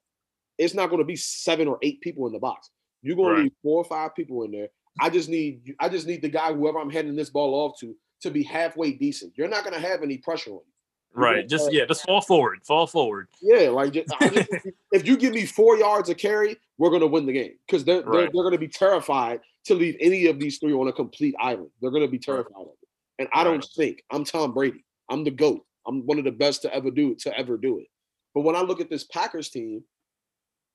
[0.59, 2.70] it's not going to be seven or eight people in the box.
[3.02, 3.37] You're going right.
[3.37, 4.68] to need four or five people in there.
[5.00, 7.94] I just need I just need the guy whoever I'm handing this ball off to
[8.22, 9.35] to be halfway decent.
[9.37, 10.72] You're not going to have any pressure on you.
[11.16, 11.48] Right.
[11.48, 12.59] Just uh, yeah, just fall forward.
[12.64, 13.29] Fall forward.
[13.40, 14.48] Yeah, like just, just,
[14.92, 18.02] if you give me four yards of carry, we're gonna win the game because they're,
[18.02, 18.12] right.
[18.12, 21.70] they're they're gonna be terrified to leave any of these three on a complete island.
[21.81, 22.66] They're gonna be terrified right.
[22.66, 22.88] of it.
[23.18, 24.85] And I don't think I'm Tom Brady.
[25.09, 25.64] I'm the GOAT.
[25.87, 27.87] I'm one of the best to ever do it, to ever do it.
[28.35, 29.83] But when I look at this Packers team,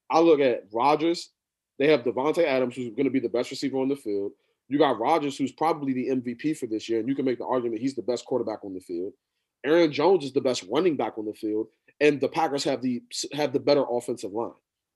[0.10, 1.30] I look at Rodgers.
[1.77, 4.32] They have Davante Adams, who's going to be the best receiver on the field.
[4.67, 7.45] You got Rodgers, who's probably the MVP for this year, and you can make the
[7.45, 9.13] argument he's the best quarterback on the field.
[9.65, 11.67] Aaron Jones is the best running back on the field,
[12.00, 13.02] and the Packers have the
[13.34, 14.52] have the better offensive line.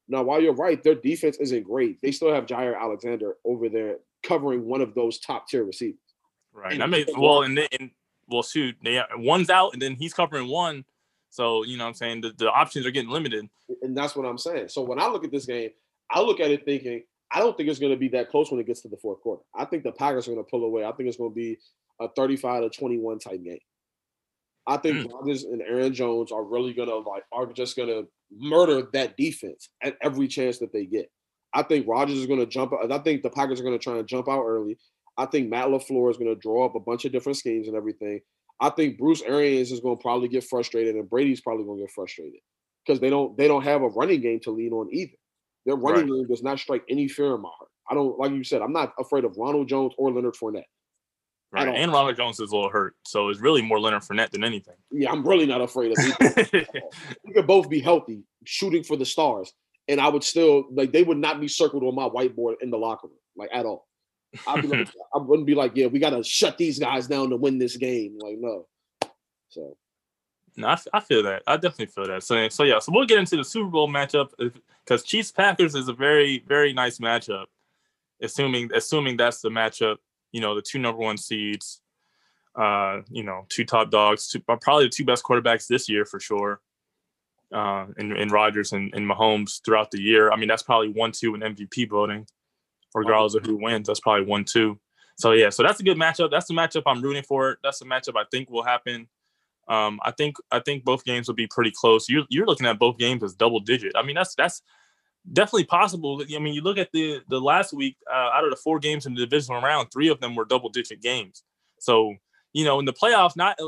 [0.07, 2.01] Now, while you're right, their defense isn't great.
[2.01, 5.99] They still have Jaire Alexander over there covering one of those top tier receivers.
[6.53, 6.73] Right.
[6.73, 7.91] And I mean, well, and then, and,
[8.27, 10.85] well, shoot, they, one's out, and then he's covering one.
[11.29, 13.49] So you know, what I'm saying the, the options are getting limited.
[13.81, 14.69] And that's what I'm saying.
[14.69, 15.71] So when I look at this game,
[16.09, 18.59] I look at it thinking, I don't think it's going to be that close when
[18.59, 19.41] it gets to the fourth quarter.
[19.53, 20.85] I think the Packers are going to pull away.
[20.85, 21.57] I think it's going to be
[21.99, 23.59] a 35 to 21 type game.
[24.67, 25.13] I think mm.
[25.13, 29.15] Rodgers and Aaron Jones are really going to like are just going to murder that
[29.17, 31.09] defense at every chance that they get.
[31.53, 32.91] I think Rodgers is going to jump out.
[32.91, 34.77] I think the Packers are going to try and jump out early.
[35.17, 37.77] I think Matt LaFleur is going to draw up a bunch of different schemes and
[37.77, 38.19] everything.
[38.59, 41.83] I think Bruce Arians is going to probably get frustrated, and Brady's probably going to
[41.83, 42.39] get frustrated.
[42.85, 45.15] because they don't they don't have a running game to lean on either.
[45.65, 46.19] Their running right.
[46.19, 47.69] game does not strike any fear in my heart.
[47.89, 48.61] I don't like you said.
[48.61, 50.63] I'm not afraid of Ronald Jones or Leonard Fournette.
[51.51, 54.43] Right, and Ronald Jones is a little hurt, so it's really more Leonard Fournette than
[54.43, 54.75] anything.
[54.91, 56.67] Yeah, I'm really not afraid of either.
[57.23, 59.53] we could both be healthy, shooting for the stars,
[59.87, 62.77] and I would still like they would not be circled on my whiteboard in the
[62.77, 63.87] locker room, like at all.
[64.47, 67.29] I'd be like, I wouldn't be like, yeah, we got to shut these guys down
[67.29, 68.17] to win this game.
[68.19, 68.67] Like, no.
[69.49, 69.77] So.
[70.57, 71.43] No, I, I feel that.
[71.47, 72.23] I definitely feel that.
[72.23, 72.79] So, so yeah.
[72.79, 74.29] So we'll get into the Super Bowl matchup
[74.83, 77.45] because Chiefs Packers is a very, very nice matchup.
[78.21, 79.97] Assuming, assuming that's the matchup.
[80.35, 81.81] You know, the two number one seeds.
[82.55, 86.19] Uh, you know, two top dogs, two, probably the two best quarterbacks this year for
[86.19, 86.61] sure.
[87.53, 90.31] Uh, in, in Rodgers and, and Mahomes throughout the year.
[90.31, 92.25] I mean, that's probably one, two in MVP voting
[92.95, 93.87] regardless of who wins.
[93.87, 94.79] That's probably one two.
[95.17, 96.31] So yeah, so that's a good matchup.
[96.31, 97.57] That's the matchup I'm rooting for.
[97.63, 99.07] That's the matchup I think will happen.
[99.67, 102.09] Um, I think I think both games will be pretty close.
[102.09, 103.93] You're you're looking at both games as double digit.
[103.95, 104.61] I mean, that's that's
[105.31, 106.23] definitely possible.
[106.23, 109.05] I mean, you look at the the last week uh, out of the four games
[109.05, 111.43] in the divisional round, three of them were double digit games.
[111.79, 112.15] So
[112.53, 113.59] you know, in the playoffs, not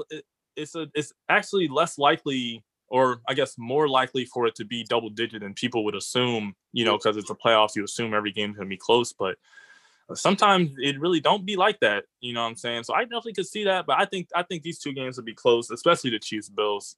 [0.56, 4.84] it's a it's actually less likely or I guess more likely for it to be
[4.84, 8.32] double digit than people would assume, you know, because it's a playoffs, you assume every
[8.32, 9.38] game's gonna be close, but
[10.14, 12.84] sometimes it really don't be like that, you know what I'm saying?
[12.84, 15.26] So I definitely could see that, but I think I think these two games would
[15.26, 16.96] be close, especially the Chiefs Bills.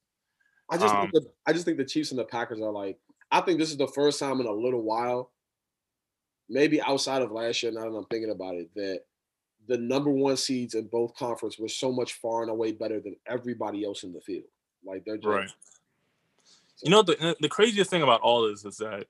[0.69, 2.99] I just um, think the, I just think the Chiefs and the Packers are like
[3.31, 5.31] I think this is the first time in a little while,
[6.49, 9.01] maybe outside of last year, now that I'm thinking about it, that
[9.67, 13.15] the number one seeds in both conference were so much far and away better than
[13.27, 14.45] everybody else in the field.
[14.83, 15.51] Like they're just right.
[16.81, 19.05] You know, the the craziest thing about all this is that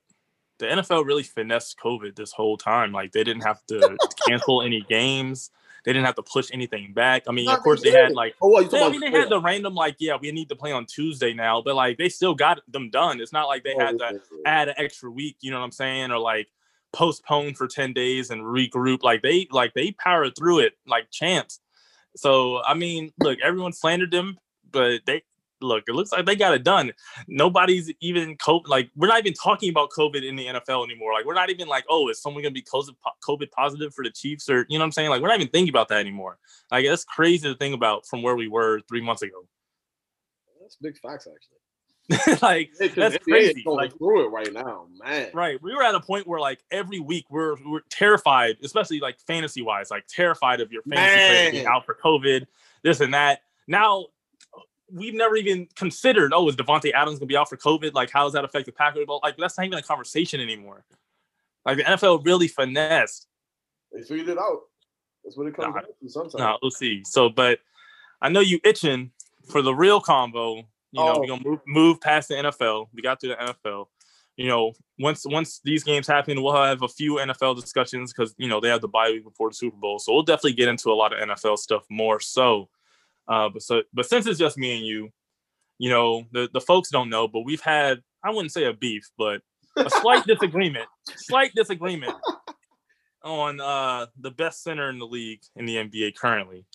[0.58, 2.92] the NFL really finessed COVID this whole time.
[2.92, 5.52] Like they didn't have to cancel any games.
[5.86, 7.24] They didn't have to push anything back.
[7.28, 9.76] I mean, of course, they had like, oh, they, I mean, they had the random
[9.76, 12.90] like, yeah, we need to play on Tuesday now, but like they still got them
[12.90, 13.22] done.
[13.22, 15.38] It's not like they had to add an extra week.
[15.42, 16.12] You know what I'm saying?
[16.12, 16.48] Or like
[16.92, 19.04] postpone for ten days and regroup.
[19.04, 21.60] Like they like they powered through it like champs.
[22.16, 24.38] So I mean, look, everyone slandered them,
[24.72, 25.24] but they
[25.62, 26.92] look, it looks like they got it done.
[27.28, 28.68] Nobody's even COVID.
[28.68, 31.14] Like we're not even talking about COVID in the NFL anymore.
[31.14, 34.50] Like we're not even like, oh, is someone gonna be COVID positive for the Chiefs
[34.50, 35.10] or you know what I'm saying?
[35.10, 36.38] Like we're not even thinking about that anymore.
[36.72, 39.46] Like that's crazy to think about from where we were three months ago.
[40.62, 41.60] That's big facts, actually.
[42.42, 43.64] like that's crazy.
[43.64, 45.30] Going like through it right now, man.
[45.32, 49.20] Right, we were at a point where like every week we're we're terrified, especially like
[49.28, 52.48] fantasy wise, like terrified of your fantasy players being out for COVID,
[52.84, 53.42] this and that.
[53.68, 54.08] Now
[54.92, 57.94] we've never even considered, oh, is Davante Adams gonna be out for COVID?
[57.94, 59.06] Like, how does that affect the Packers?
[59.08, 60.86] But like, that's not even a conversation anymore.
[61.66, 63.28] Like the NFL really finessed.
[63.92, 64.62] They figured it out.
[65.24, 66.36] That's what it comes nah, to sometimes.
[66.36, 67.04] Nah, we'll see.
[67.06, 67.60] So, but
[68.22, 69.12] I know you itching
[69.50, 70.56] for the real combo.
[70.92, 71.20] You know, oh.
[71.20, 72.88] we're gonna move, move past the NFL.
[72.94, 73.88] We got through the NFL.
[74.38, 78.48] You know, once once these games happen, we'll have a few NFL discussions because you
[78.48, 80.00] know they have the bye week before the Super Bowl.
[80.00, 82.70] So we'll definitely get into a lot of NFL stuff more so.
[83.30, 85.10] Uh, but so, but since it's just me and you,
[85.78, 89.10] you know, the the folks don't know, but we've had I wouldn't say a beef,
[89.18, 89.42] but
[89.78, 92.16] a slight disagreement, slight disagreement
[93.24, 96.66] on uh the best center in the league in the NBA currently.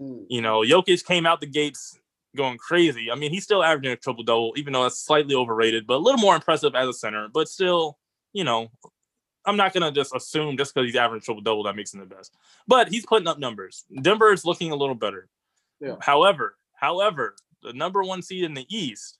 [0.00, 0.26] Mm.
[0.28, 1.98] You know, Jokic came out the gates
[2.36, 3.10] going crazy.
[3.10, 5.98] I mean, he's still averaging a triple double, even though that's slightly overrated, but a
[6.04, 7.28] little more impressive as a center.
[7.32, 7.98] But still,
[8.34, 8.68] you know,
[9.46, 12.06] I'm not gonna just assume just because he's averaging triple double that makes him the
[12.06, 12.36] best.
[12.68, 13.84] But he's putting up numbers.
[14.02, 15.28] Denver is looking a little better.
[15.80, 15.96] Yeah.
[16.00, 19.18] However, however, the number one seed in the East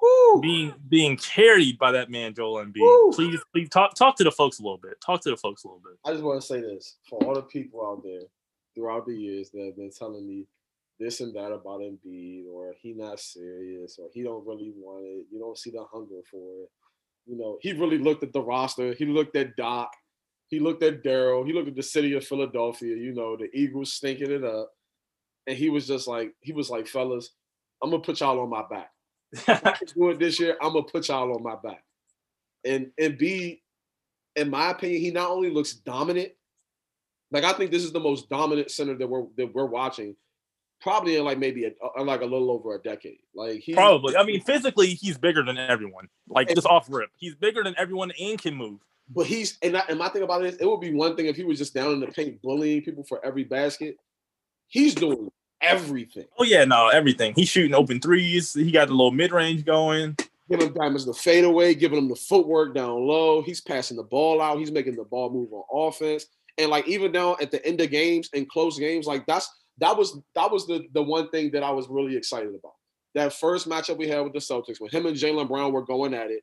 [0.00, 0.40] Woo.
[0.40, 2.80] being being carried by that man Joel Embiid.
[2.80, 3.12] Woo.
[3.12, 5.00] Please, please talk talk to the folks a little bit.
[5.04, 5.98] Talk to the folks a little bit.
[6.04, 8.22] I just want to say this for all the people out there
[8.74, 10.46] throughout the years that have been telling me
[10.98, 15.26] this and that about Embiid, or he not serious, or he don't really want it.
[15.30, 16.70] You don't see the hunger for it.
[17.26, 18.94] You know, he really looked at the roster.
[18.94, 19.92] He looked at Doc.
[20.48, 21.46] He looked at Daryl.
[21.46, 22.96] He looked at the city of Philadelphia.
[22.96, 24.70] You know, the Eagles stinking it up
[25.46, 27.30] and he was just like, he was like, fellas,
[27.82, 28.90] I'm gonna put y'all on my back.
[29.94, 31.82] do it this year, I'm gonna put y'all on my back.
[32.64, 33.62] And and be,
[34.36, 36.32] in my opinion, he not only looks dominant,
[37.30, 40.14] like I think this is the most dominant center that we're that we're watching,
[40.80, 43.18] probably in like maybe a, like a little over a decade.
[43.34, 44.16] Like he probably.
[44.16, 46.08] I mean, physically, he's bigger than everyone.
[46.28, 48.80] Like and, just off rip, he's bigger than everyone and can move.
[49.08, 51.26] But he's and, I, and my thing about it is, it would be one thing
[51.26, 53.96] if he was just down in the paint bullying people for every basket.
[54.72, 55.30] He's doing
[55.60, 56.24] everything.
[56.38, 57.34] Oh yeah, no, everything.
[57.36, 58.54] He's shooting open threes.
[58.54, 60.16] He got the little mid range going.
[60.50, 63.42] Giving diamonds the fadeaway, giving him the footwork down low.
[63.42, 64.58] He's passing the ball out.
[64.58, 66.24] He's making the ball move on offense.
[66.56, 69.94] And like even down at the end of games and close games, like that's that
[69.94, 72.72] was that was the the one thing that I was really excited about.
[73.14, 76.14] that first matchup we had with the Celtics when him and Jaylen Brown were going
[76.14, 76.42] at it,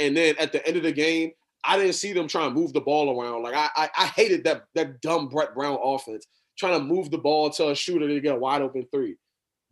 [0.00, 1.30] and then at the end of the game,
[1.64, 3.44] I didn't see them trying to move the ball around.
[3.44, 6.26] Like I, I, I hated that that dumb Brett Brown offense
[6.58, 9.16] trying to move the ball to a shooter to get a wide open three.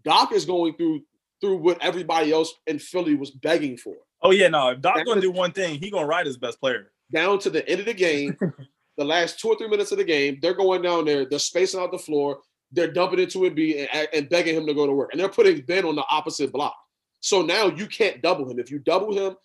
[0.05, 1.03] Doc is going through
[1.41, 3.97] through what everybody else in Philly was begging for.
[4.23, 4.71] Oh yeah, no.
[4.71, 6.93] If Doc gonna do one thing, he gonna ride his best player.
[7.13, 8.37] Down to the end of the game,
[8.99, 11.81] the last two or three minutes of the game, they're going down there, they're spacing
[11.81, 12.41] out the floor,
[12.73, 15.11] they're dumping into a B and, and begging him to go to work.
[15.13, 16.77] And they're putting Ben on the opposite block.
[17.21, 18.59] So now you can't double him.
[18.59, 19.37] If you double him,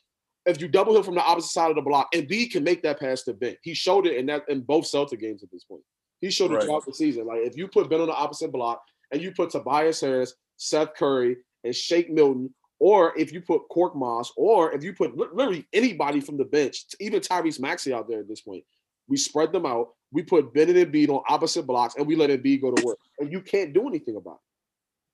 [0.46, 2.84] if you double him from the opposite side of the block, and B can make
[2.84, 3.56] that pass to Ben.
[3.64, 5.82] He showed it in that in both Celtic games at this point.
[6.26, 6.64] He showed it right.
[6.64, 7.28] throughout the season.
[7.28, 10.96] Like if you put Ben on the opposite block and you put Tobias Harris, Seth
[10.96, 16.20] Curry, and Shake Milton, or if you put Korkmaz, or if you put literally anybody
[16.20, 18.64] from the bench, even Tyrese Maxey out there at this point,
[19.08, 19.90] we spread them out.
[20.12, 22.98] We put Ben and Embiid on opposite blocks, and we let Embiid go to work.
[23.20, 24.40] And you can't do anything about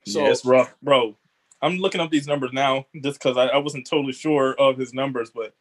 [0.05, 0.11] it.
[0.11, 1.17] So yeah, it's rough, bro.
[1.61, 4.93] I'm looking up these numbers now just because I, I, wasn't totally sure of his
[4.93, 5.53] numbers, but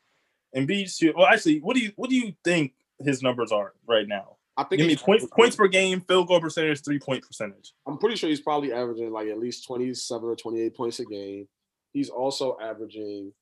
[0.56, 1.14] Embiid.
[1.16, 4.36] Well, actually, what do you what do you think his numbers are right now?
[4.60, 7.72] I think give me points points per game, field goal percentage, three point percentage.
[7.86, 11.48] I'm pretty sure he's probably averaging like at least 27 or 28 points a game.
[11.94, 13.32] He's also averaging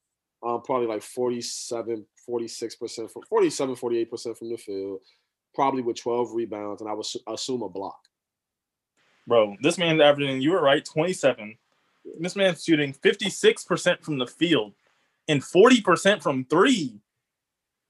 [0.47, 5.01] um, probably like 47, 46%, from 47, 48% from the field,
[5.55, 7.99] probably with 12 rebounds, and I would assume a block.
[9.27, 11.59] Bro, this man's averaging, you were right, 27.
[12.21, 14.73] This man's shooting 56% from the field
[15.27, 17.01] and 40% from three.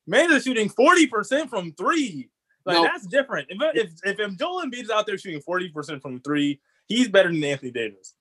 [0.07, 2.31] Man is shooting 40% from three.
[2.69, 2.83] Like no.
[2.85, 3.49] that's different.
[3.51, 7.33] If if if if Joel Embiid is out there shooting 40% from three, he's better
[7.33, 8.15] than Anthony Davis.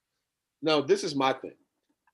[0.61, 1.53] No, this is my thing.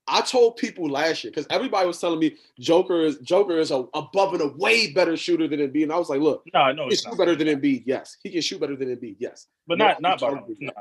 [0.06, 3.86] I told people last year because everybody was telling me Joker is Joker is a
[3.94, 6.88] above and a way better shooter than Embiid, and I was like, look, no, no,
[6.88, 7.84] he can shoot better than Embiid.
[7.86, 9.16] Yes, he can shoot better than Embiid.
[9.18, 10.72] Yes, but not not by no, no,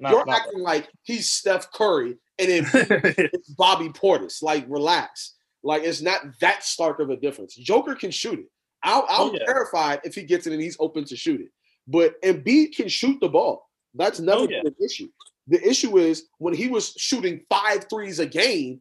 [0.00, 0.10] no.
[0.10, 4.42] You're not acting like he's Steph Curry and then Bobby Portis.
[4.42, 5.34] Like, relax.
[5.62, 7.54] Like, it's not that stark of a difference.
[7.54, 8.50] Joker can shoot it.
[8.86, 9.44] I oh, yeah.
[9.44, 11.48] terrified if he gets it and he's open to shoot it.
[11.88, 13.68] But Embiid can shoot the ball.
[13.94, 14.62] That's never oh, yeah.
[14.62, 15.08] been an issue.
[15.48, 18.78] The issue is when he was shooting five threes a game,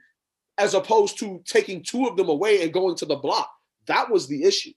[0.58, 3.50] as opposed to taking two of them away and going to the block.
[3.88, 4.72] That was the issue.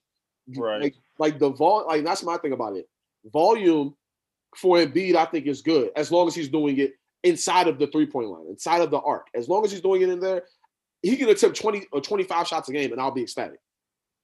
[0.55, 0.81] Right.
[0.81, 2.87] Like, like the vol like that's my thing about it.
[3.31, 3.95] Volume
[4.55, 7.87] for Embiid, I think, is good as long as he's doing it inside of the
[7.87, 9.27] three-point line, inside of the arc.
[9.35, 10.43] As long as he's doing it in there,
[11.01, 13.59] he can attempt 20 or 25 shots a game and I'll be ecstatic.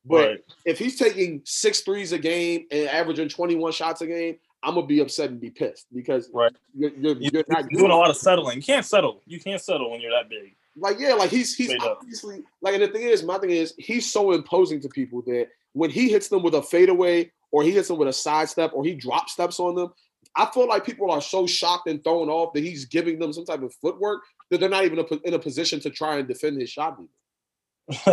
[0.05, 4.75] But if he's taking six threes a game and averaging 21 shots a game, I'm
[4.75, 6.51] gonna be upset and be pissed because right.
[6.73, 8.57] you're, you're, you're not doing a lot of settling.
[8.57, 9.21] You can't settle.
[9.25, 10.55] You can't settle when you're that big.
[10.77, 14.11] Like yeah, like he's he's obviously like, and the thing is, my thing is, he's
[14.11, 17.87] so imposing to people that when he hits them with a fadeaway or he hits
[17.87, 19.93] them with a sidestep or he drop steps on them,
[20.35, 23.45] I feel like people are so shocked and thrown off that he's giving them some
[23.45, 26.69] type of footwork that they're not even in a position to try and defend his
[26.69, 26.99] shot.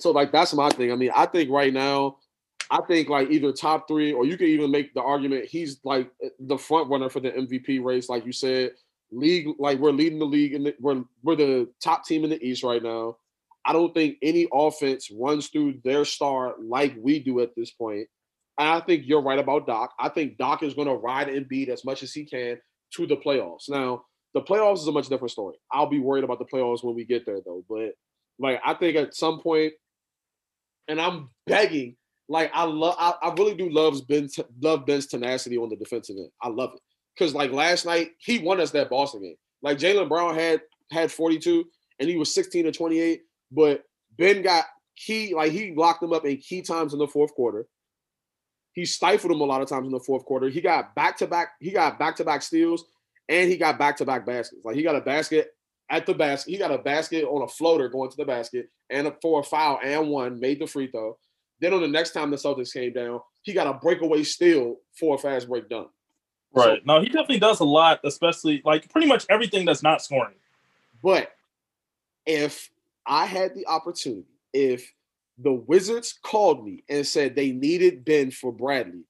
[0.00, 0.92] so, like that's my thing.
[0.92, 2.16] I mean, I think right now
[2.70, 6.10] I think like either top three, or you can even make the argument he's like
[6.22, 8.72] eh, the front runner for the MVP race, like you said.
[9.12, 12.62] League, like we're leading the league, and we're we're the top team in the East
[12.62, 13.16] right now.
[13.64, 18.06] I don't think any offense runs through their star like we do at this point.
[18.56, 19.92] And I think you're right about Doc.
[19.98, 22.58] I think Doc is going to ride Embiid as much as he can
[22.94, 23.68] to the playoffs.
[23.68, 25.56] Now, the playoffs is a much different story.
[25.72, 27.64] I'll be worried about the playoffs when we get there, though.
[27.68, 27.94] But
[28.38, 29.72] like, I think at some point,
[30.90, 31.96] and I'm begging
[32.28, 36.16] like I love, I, I, really do love Ben's love Ben's tenacity on the defensive
[36.16, 36.30] end.
[36.42, 36.80] I love it
[37.14, 39.36] because like last night he won us that Boston game.
[39.62, 41.64] Like Jaylen Brown had had 42
[41.98, 43.84] and he was 16 to 28, but
[44.16, 44.64] Ben got
[44.96, 47.66] key like he locked them up in key times in the fourth quarter.
[48.72, 50.48] He stifled them a lot of times in the fourth quarter.
[50.48, 51.50] He got back to back.
[51.60, 52.84] He got back to back steals
[53.28, 54.62] and he got back to back baskets.
[54.64, 55.50] Like he got a basket
[55.90, 56.52] at the basket.
[56.52, 59.42] He got a basket on a floater going to the basket and a, for a
[59.42, 61.18] foul and one made the free throw.
[61.60, 65.16] Then on the next time the Celtics came down, he got a breakaway steal for
[65.16, 65.86] a fast break done.
[66.54, 66.78] Right.
[66.78, 70.34] So, no, he definitely does a lot, especially like pretty much everything that's not scoring.
[71.02, 71.32] But
[72.26, 72.70] if
[73.06, 74.92] I had the opportunity, if
[75.38, 79.04] the Wizards called me and said they needed Ben for Bradley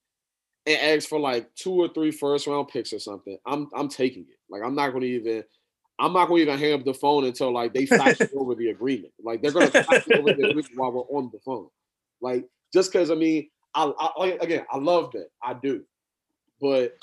[0.67, 4.23] and asked for like two or three first round picks or something, I'm I'm taking
[4.23, 4.39] it.
[4.49, 5.45] Like I'm not going to even
[6.01, 8.71] I'm not going to even hang up the phone until like they fax over the
[8.71, 9.13] agreement.
[9.23, 11.69] Like they're going to fax over the agreement while we're on the phone.
[12.21, 15.85] Like just because I mean, I, I again I love that I do,
[16.61, 16.97] but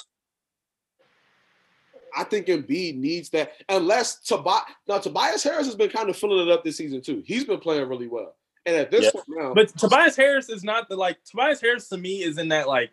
[2.16, 6.48] I think Embiid needs that unless Tobias now Tobias Harris has been kind of filling
[6.48, 7.24] it up this season too.
[7.26, 8.36] He's been playing really well.
[8.66, 9.12] And at this yeah.
[9.12, 12.50] point now, but Tobias Harris is not the like Tobias Harris to me is in
[12.50, 12.92] that like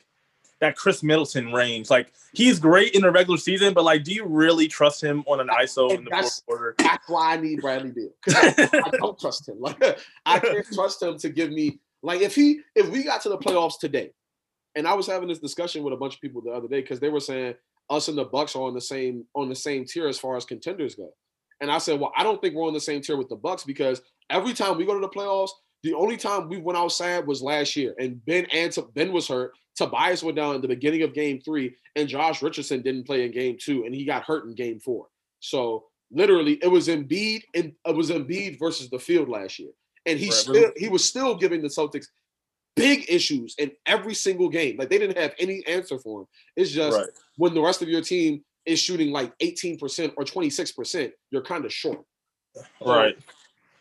[0.60, 1.90] that Khris Middleton range.
[1.90, 5.40] Like he's great in the regular season, but like, do you really trust him on
[5.40, 6.74] an ISO And in the fourth quarter?
[6.78, 8.10] That's why I need Bradley Beal.
[8.28, 9.60] I, I don't trust him.
[9.60, 9.82] Like
[10.26, 13.38] I can't trust him to give me like if he if we got to the
[13.38, 14.12] playoffs today,
[14.74, 17.00] and I was having this discussion with a bunch of people the other day because
[17.00, 17.54] they were saying
[17.90, 20.44] us and the Bucks are on the same on the same tier as far as
[20.44, 21.10] contenders go.
[21.60, 23.64] And I said, well, I don't think we're on the same tier with the Bucks
[23.64, 25.50] because every time we go to the playoffs,
[25.84, 29.52] the only time we went outside was last year, and Ben and Ben was hurt.
[29.76, 33.32] Tobias went down in the beginning of Game Three, and Josh Richardson didn't play in
[33.32, 35.08] Game Two, and he got hurt in Game Four.
[35.40, 39.72] So literally, it was Embiid and uh, it was Embiid versus the field last year,
[40.06, 40.34] and he Right.
[40.34, 42.06] still he was still giving the Celtics
[42.76, 44.78] big issues in every single game.
[44.78, 46.26] Like they didn't have any answer for him.
[46.56, 47.08] It's just Right.
[47.36, 51.72] when the rest of your team is shooting like 18% or 26%, you're kind of
[51.72, 52.04] short.
[52.80, 53.16] Right.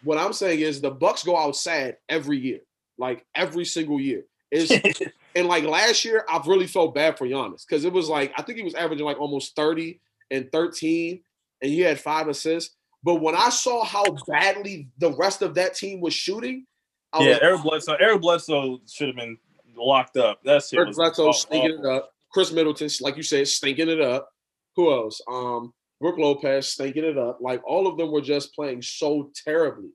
[0.04, 2.60] What I'm saying is the Bucks go outside every year,
[2.97, 4.24] like every single year.
[4.51, 4.72] Is
[5.36, 8.41] and like last year, I've really felt bad for Giannis because it was like I
[8.41, 9.99] think he was averaging like almost 30
[10.32, 11.22] and 13,
[11.62, 12.76] and he had five assists.
[13.04, 16.66] But when I saw how badly the rest of that team was shooting,
[17.12, 17.97] I yeah, was Eric Bledsoe.
[17.99, 19.38] Eric Bledsoe should have been
[19.76, 20.39] locked up.
[20.43, 22.12] That's Eric Bledsoe stinking it up.
[22.32, 24.30] Khris Middleton, like you said, stinking it up.
[24.76, 25.22] Who else?
[25.32, 25.74] Um,
[26.04, 27.38] Brooke Lopez stinking it up.
[27.39, 29.88] Like all of them were just playing so terribly.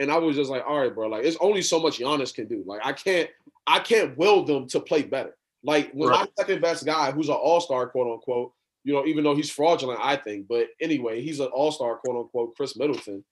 [0.00, 1.06] And I was just like, all right, bro.
[1.06, 2.64] Like, it's only so much Giannis can do.
[2.66, 3.30] Like, I can't,
[3.64, 5.36] I can't will them to play better.
[5.62, 6.30] Like, when my Right.
[6.36, 8.50] second best guy, who's an all-star, quote unquote,
[8.82, 12.56] you know, even though he's fraudulent, I think, but anyway, he's an all-star, quote unquote,
[12.56, 13.24] Khris Middleton.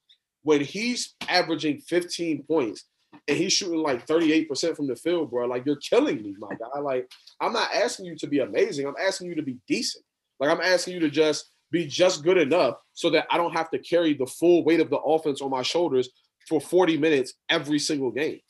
[0.45, 2.85] When he's averaging 15 points
[3.27, 6.81] and he's shooting like 38% from the field, bro, like you're killing me, my guy.
[6.81, 7.11] Like,
[7.41, 8.87] I'm not asking you to be amazing.
[8.87, 10.05] I'm asking you to be decent.
[10.39, 13.71] Like, I'm asking you to just be just good enough so that I don't have
[13.71, 16.11] to carry the full weight of the offense on my shoulders
[16.49, 18.41] for 40 minutes every single game.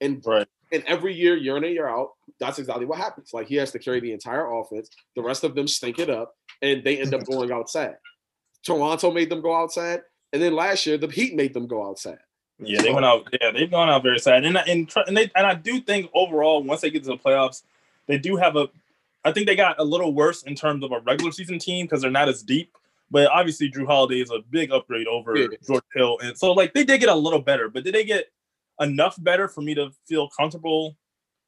[0.00, 0.46] And Right.
[0.72, 2.10] and every year, year in and year out,
[2.40, 3.30] that's exactly what happens.
[3.32, 4.90] Like he has to carry the entire offense.
[5.14, 7.96] The rest of them stink it up, and they end up going outside.
[8.66, 10.00] Toronto made them go outside,
[10.32, 12.18] and then last year the Heat made them go outside.
[12.58, 13.28] Yeah, they went out.
[13.40, 16.62] Yeah, they've gone out very sad, and and and they and I do think overall,
[16.62, 17.62] once they get to the playoffs,
[18.06, 18.68] they do have a.
[19.24, 22.02] I think they got a little worse in terms of a regular season team because
[22.02, 22.76] they're not as deep.
[23.10, 25.46] But obviously, Jrue Holiday is a big upgrade over Yeah.
[25.66, 27.68] George Hill, and so like they did get a little better.
[27.68, 28.26] But did they get
[28.80, 30.96] enough better for me to feel comfortable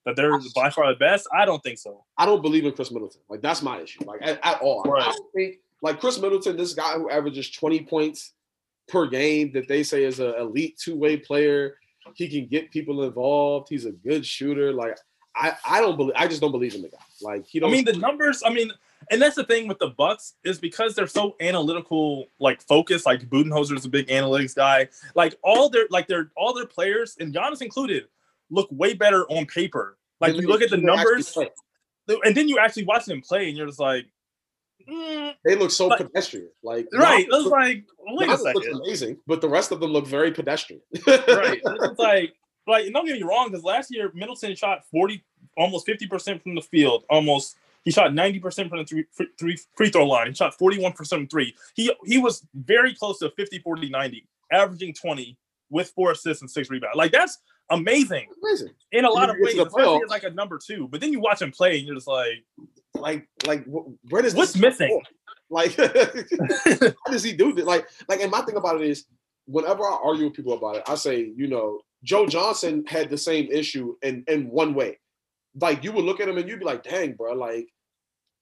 [0.05, 1.27] that they're by far the best?
[1.37, 2.05] I don't think so.
[2.18, 3.20] I don't believe in Khris Middleton.
[3.29, 4.01] Like that's my issue.
[4.05, 4.85] Like at, at all.
[4.89, 8.33] I- I don't think like Khris Middleton, this guy who averages 20 points
[8.89, 11.77] per game that they say is an elite two-way player.
[12.14, 13.68] He can get people involved.
[13.68, 14.72] He's a good shooter.
[14.72, 14.97] Like
[15.37, 16.99] I, I don't believe I just don't believe in the guy.
[17.20, 18.43] Like he I mean, the numbers.
[18.45, 18.72] I mean,
[19.11, 23.07] and that's the thing with the Bucks is because they're so analytical, like focused.
[23.07, 24.89] Like Budenholzer is a big analytics guy.
[25.14, 28.05] Like all their, like their, all their players, and Giannis included,
[28.51, 29.99] look way better on paper.
[30.20, 31.37] Like you look at the numbers,
[32.09, 34.07] and then you actually watch them play, and you're just like,
[34.89, 36.49] mm, They look so pedestrian.
[36.62, 37.26] Like right?
[37.26, 40.07] Giannis It's look- like, wait a Giannis second, amazing, but the rest of them look
[40.07, 40.80] very pedestrian.
[41.07, 41.61] right?
[41.64, 42.34] It's like,
[42.66, 45.24] like don't get me wrong, because last year Middleton shot forty,
[45.56, 47.56] almost fifty percent from the field, almost.
[47.84, 50.26] He shot 90% from the three, free- three free throw line.
[50.26, 51.54] He shot 41% from three.
[51.76, 55.38] He he was very close to 50, 40, 90, averaging 20
[55.70, 56.96] with four assists and six rebounds.
[56.96, 57.38] Like that's
[57.70, 58.70] amazing amazing.
[58.90, 60.88] in a lot of ways, to the especially playoffs- as like a number two.
[60.88, 62.42] But then you watch him play and you're just like,
[62.96, 65.00] Like, like where does what's this missing?
[65.48, 67.64] Like, how does he do this?
[67.66, 69.06] Like, like, and my thing about it is,
[69.46, 73.18] whenever I argue with people about it, I say, you know, Joe Johnson had the
[73.18, 74.98] same issue in in one way.
[75.61, 77.68] Like, you would look at him and you'd be like, dang, bro, like,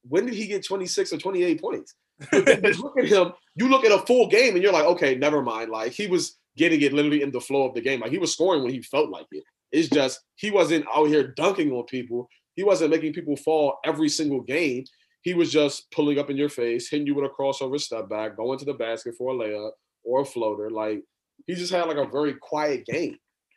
[0.09, 1.95] when did he get 26 or 28 points?
[2.31, 4.85] But then you look at him, you look at a full game and you're like,
[4.85, 5.71] okay, never mind.
[5.71, 8.01] Like, he was getting it literally in the flow of the game.
[8.01, 9.45] Like, he was scoring when he felt like it.
[9.71, 12.29] It's just he wasn't out here dunking on people.
[12.57, 14.85] He wasn't making people fall every single game
[15.25, 18.37] he was just pulling up in your face, hitting you with a crossover step back,
[18.37, 19.71] going to the basket for a layup
[20.05, 20.71] or a floater.
[20.71, 21.03] Like
[21.47, 23.17] he just had like a very quiet game.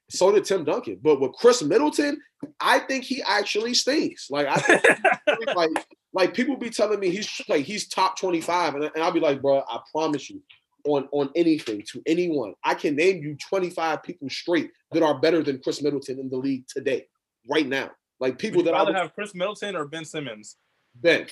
[0.10, 1.00] So did Tim Duncan.
[1.02, 2.22] But with Khris Middleton,
[2.60, 4.30] I think he actually stinks.
[4.30, 4.84] Like I think
[5.56, 8.76] like like people be telling me he's like he's top 25.
[8.76, 10.42] And, and I'll be like, bro, I promise you,
[10.86, 15.44] on on anything to anyone, I can name you 25 people straight that are better
[15.44, 17.08] than Khris Middleton in the league today,
[17.50, 17.92] right now.
[18.20, 20.56] Like people that I would have Chris Middleton or Ben Simmons?
[20.96, 21.28] Ben.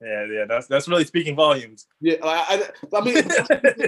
[0.00, 1.86] Yeah, yeah, that's that's really speaking volumes.
[2.00, 3.24] Yeah, I, I, I mean,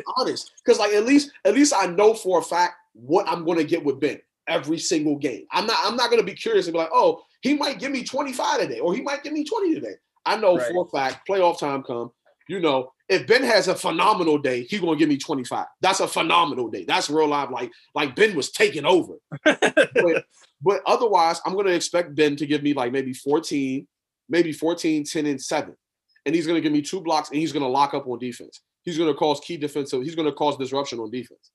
[0.17, 3.59] honest, because like at least at least I know for a fact what I'm going
[3.59, 5.45] to get with Ben every single game.
[5.53, 7.93] I'm not I'm not going to be curious and be like, oh, he might give
[7.93, 9.95] me 25 today, or he might give me 20 today.
[10.25, 10.73] I know Right.
[10.73, 12.11] for a fact, playoff time come.
[12.49, 15.67] You know, if Ben has a phenomenal day, he's going to give me 25.
[15.81, 16.85] That's a phenomenal day.
[16.85, 17.51] That's real life.
[17.51, 19.15] Like like Ben was taking over.
[19.45, 20.25] but,
[20.63, 23.87] but otherwise, I'm going to expect Ben to give me like maybe 14,
[24.29, 25.77] maybe 14, 10, and 7.
[26.25, 28.19] And he's going to give me two blocks and he's going to lock up on
[28.19, 28.61] defense.
[28.83, 31.51] He's going to cause key defensive, he's going to cause disruption on defense.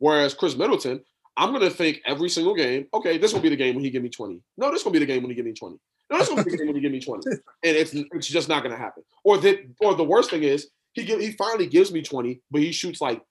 [0.00, 1.00] Whereas Khris Middleton,
[1.36, 3.90] I'm going to think every single game, okay, this will be the game when he
[3.90, 4.42] give me 20.
[4.56, 5.78] No, this will be the game when he give me 20.
[6.10, 7.22] No, this will be the game when he give me 20.
[7.62, 9.04] And it's it's just not going to happen.
[9.22, 12.60] Or that, or the worst thing is he give, he finally gives me 20, but
[12.60, 13.22] he shoots like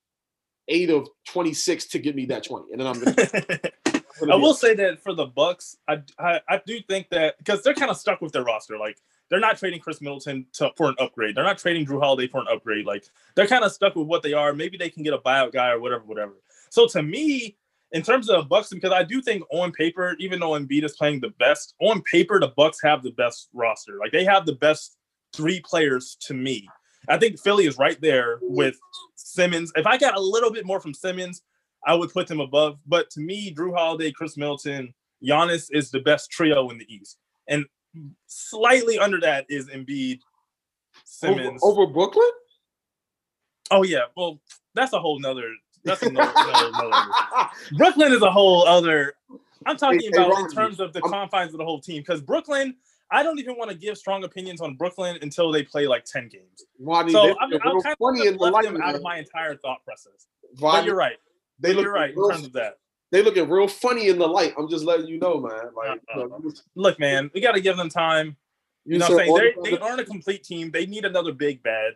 [0.69, 2.71] eight of 26 to get me that 20.
[2.71, 6.79] And then I'm gonna, I will say that for the Bucks, I, I, I do
[6.87, 8.77] think that because they're kind of stuck with their roster.
[8.77, 8.97] Like
[9.29, 11.35] they're not trading Khris Middleton to, for an upgrade.
[11.35, 12.85] They're not trading Jrue Holiday for an upgrade.
[12.85, 13.05] Like
[13.35, 14.53] they're kind of stuck with what they are.
[14.53, 16.33] Maybe they can get a buyout guy or whatever, whatever.
[16.69, 17.57] So to me,
[17.91, 21.21] in terms of Bucks, because I do think on paper, even though Embiid is playing
[21.21, 23.97] the best, on paper the Bucks have the best roster.
[23.99, 24.97] Like they have the best
[25.33, 26.67] three players to me.
[27.07, 28.77] I think Philly is right there with
[29.15, 29.71] Simmons.
[29.75, 31.41] If I got a little bit more from Simmons,
[31.87, 32.77] I would put them above.
[32.85, 34.93] But to me, Jrue Holiday, Khris Middleton,
[35.23, 37.17] Giannis is the best trio in the East.
[37.47, 37.65] And
[38.27, 40.19] slightly under that is Embiid,
[41.05, 41.61] Simmons.
[41.63, 42.29] Over, over Brooklyn?
[43.71, 44.05] Oh yeah.
[44.15, 44.41] Well,
[44.75, 45.47] that's a whole nother
[45.83, 49.13] that's another, another, Brooklyn is a whole other.
[49.65, 52.01] I'm talking hey, about hey, in terms of the I'm, confines of the whole team
[52.01, 52.75] because Brooklyn.
[53.11, 56.27] I don't even want to give strong opinions on Brooklyn until they play like ten
[56.27, 56.65] games.
[56.79, 60.27] Ronnie, so they, I'm, I'm kind of left them out of my entire thought process.
[60.61, 61.17] Ronnie, but you're right.
[61.59, 62.77] They look you're right real, in terms of that.
[63.11, 64.53] They looking real funny in the light.
[64.59, 65.71] I'm just letting you know, man.
[65.75, 68.37] Like, uh, uh, look, man, we got to give them time.
[68.85, 70.69] You, you know, what I'm saying they, they aren't a complete team.
[70.69, 71.93] They need another big bad.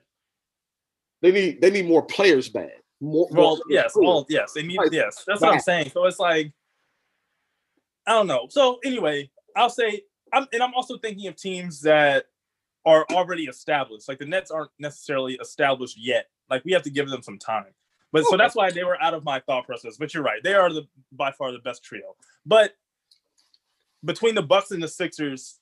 [1.22, 2.72] They need they need more players bad
[3.04, 3.28] more.
[3.32, 4.80] Well, yes, well, yes, they need.
[4.92, 5.92] Yes, that's what I'm saying.
[5.94, 6.52] So it's like,
[8.08, 8.48] I don't know.
[8.50, 10.02] So anyway, I'll say,
[10.32, 12.26] I'm, and I'm also thinking of teams that
[12.86, 14.08] are already established.
[14.08, 16.28] Like the Nets aren't necessarily established yet.
[16.50, 17.74] Like we have to give them some time.
[18.12, 18.28] But okay.
[18.32, 19.98] so that's why they were out of my thought process.
[19.98, 22.16] But you're right; they are the by far the best trio.
[22.46, 22.74] But
[24.06, 25.60] between the Bucks and the Sixers,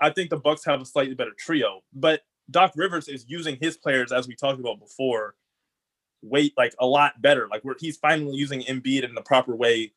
[0.00, 1.82] I think the Bucks have a slightly better trio.
[1.92, 5.34] But Doc Rivers is using his players, as we talked about before,
[6.22, 7.48] weight like a lot better.
[7.50, 9.92] Like where he's finally using Embiid in the proper way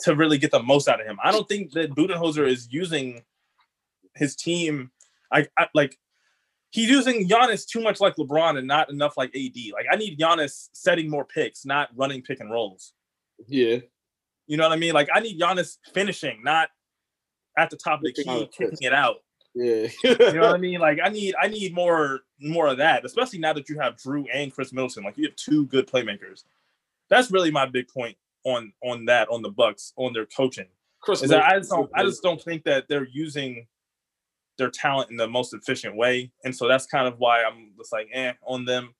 [0.00, 1.18] to really get the most out of him.
[1.22, 3.22] I don't think that Budenholzer is using
[4.14, 4.90] his team.
[5.32, 5.98] I, I like
[6.70, 9.56] he's using Giannis too much like LeBron and not enough like AD.
[9.72, 12.92] Like I need Giannis setting more picks, not running pick and rolls.
[13.46, 13.78] Yeah.
[14.46, 14.92] You know what I mean?
[14.92, 16.68] Like I need Giannis finishing, not
[17.56, 19.16] at the top of the key, kicking it out.
[19.54, 19.88] Yeah.
[20.02, 20.80] you know what I mean?
[20.80, 24.26] Like I need I need more more of that, especially now that you have Jrue
[24.32, 25.04] and Khris Middleton.
[25.04, 26.44] Like you have two good playmakers.
[27.08, 30.66] That's really my big point on on that on the Bucks on their coaching.
[31.00, 33.66] Chris is that I just don't I just don't think that they're using
[34.58, 37.92] their talent in the most efficient way, and so that's kind of why I'm just
[37.92, 38.94] like eh on them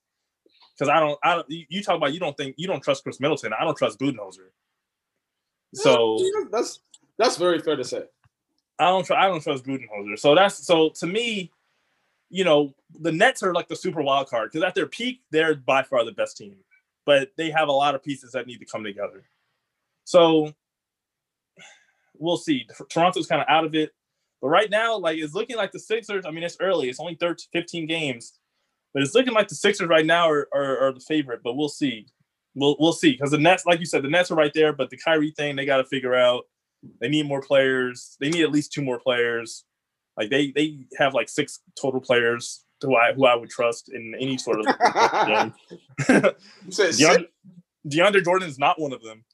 [0.75, 3.21] because I don't I don't you talk about you don't think you don't trust Khris
[3.21, 3.53] Middleton.
[3.59, 4.51] I don't trust Budenholzer.
[5.75, 6.19] So
[6.51, 6.81] that's
[7.19, 8.05] that's very fair to say.
[8.79, 10.19] I don't I don't trust Budenholzer.
[10.19, 11.53] So that's so to me,
[12.33, 15.55] you know, the Nets are like the super wild card because at their peak, they're
[15.55, 16.57] by far the best team,
[17.05, 19.25] but they have a lot of pieces that need to come together.
[20.05, 20.53] So
[22.19, 22.67] we'll see.
[22.89, 23.91] Toronto's kind of out of it,
[24.41, 26.25] but right now, like it's looking like the Sixers.
[26.25, 28.33] I mean, it's early; it's only 13, 15 games,
[28.95, 31.43] but it's looking like the Sixers right now are, are, are the favorite.
[31.45, 32.07] But we'll see.
[32.55, 34.89] We'll we'll see because the Nets, like you said, the Nets are right there, but
[34.89, 36.45] the Kyrie thing they got to figure out.
[37.01, 38.17] They need more players.
[38.21, 39.65] They need at least two more players.
[40.17, 44.15] Like they they have like six total players who I who I would trust in
[44.21, 44.67] any sort of
[45.27, 45.55] game.
[46.69, 47.27] DeAndre,
[47.89, 49.25] DeAndre Jordan is not one of them.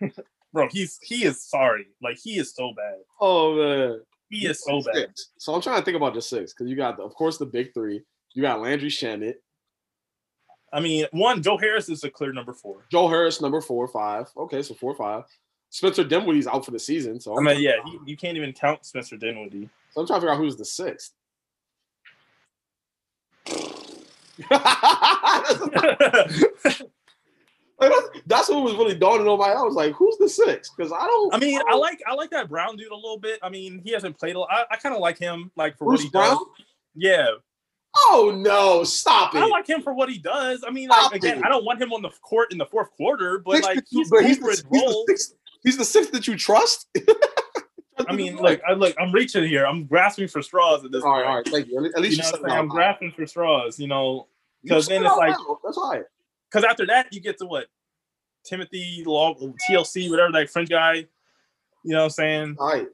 [0.52, 1.86] Bro, he's he is sorry.
[2.02, 2.98] Like he is so bad.
[3.20, 4.00] Oh man.
[4.30, 5.12] He is so bad.
[5.38, 7.72] So I'm trying to think about the six because you got, of course, the big
[7.72, 8.02] three.
[8.34, 9.34] You got Landry Shamet.
[10.70, 12.86] I mean, one, Joe Harris is a clear number four.
[12.92, 14.26] Joe Harris, number four, five.
[14.36, 15.24] Okay, so four, five.
[15.70, 17.20] Spencer Dinwiddie's out for the season.
[17.20, 19.68] So I'm i mean, yeah, he, you can't even count Spencer Dinwiddie.
[19.90, 21.12] So I'm trying to figure out who's the sixth.
[28.26, 29.48] that's, what was really dawning on my.
[29.48, 30.72] I was like, "Who's the sixth?
[30.76, 31.34] Because I don't.
[31.34, 33.38] I mean, I, I, like I like that Brown dude a little bit.
[33.42, 34.48] I mean, he hasn't played a lot.
[34.50, 36.36] I, I kind of like him, like for Bruce what he Brown?
[36.36, 36.46] does.
[36.94, 37.30] Yeah.
[37.96, 38.84] Oh no!
[38.84, 39.38] Stop it.
[39.38, 40.62] I like him for what he does.
[40.66, 41.44] I mean, like, again, it.
[41.44, 44.24] I don't want him on the court in the fourth quarter, but like he's, but
[44.24, 46.88] he's, the, he's, the sixth, He's the sixth that you trust.
[48.08, 49.66] I mean, like, I look, I'm reaching here.
[49.66, 51.26] I'm grasping for straws at this all point.
[51.26, 51.84] All right, thank you.
[51.84, 53.78] At least you know, I'm, I'm grasping for straws.
[53.78, 54.28] You know,
[54.62, 56.04] because then it's like that's right.
[56.50, 57.66] Because after that, you get to what
[58.44, 59.34] Timothy Law,
[59.68, 61.06] TLC, whatever that French guy.
[61.84, 62.56] You know what I'm saying?
[62.58, 62.88] All right.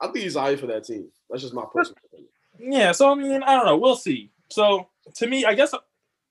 [0.00, 1.08] I think he's high for that team.
[1.30, 2.30] That's just my personal opinion.
[2.58, 2.92] Yeah.
[2.92, 3.76] So I mean, I don't know.
[3.76, 4.30] We'll see.
[4.48, 5.78] So to me, I guess uh,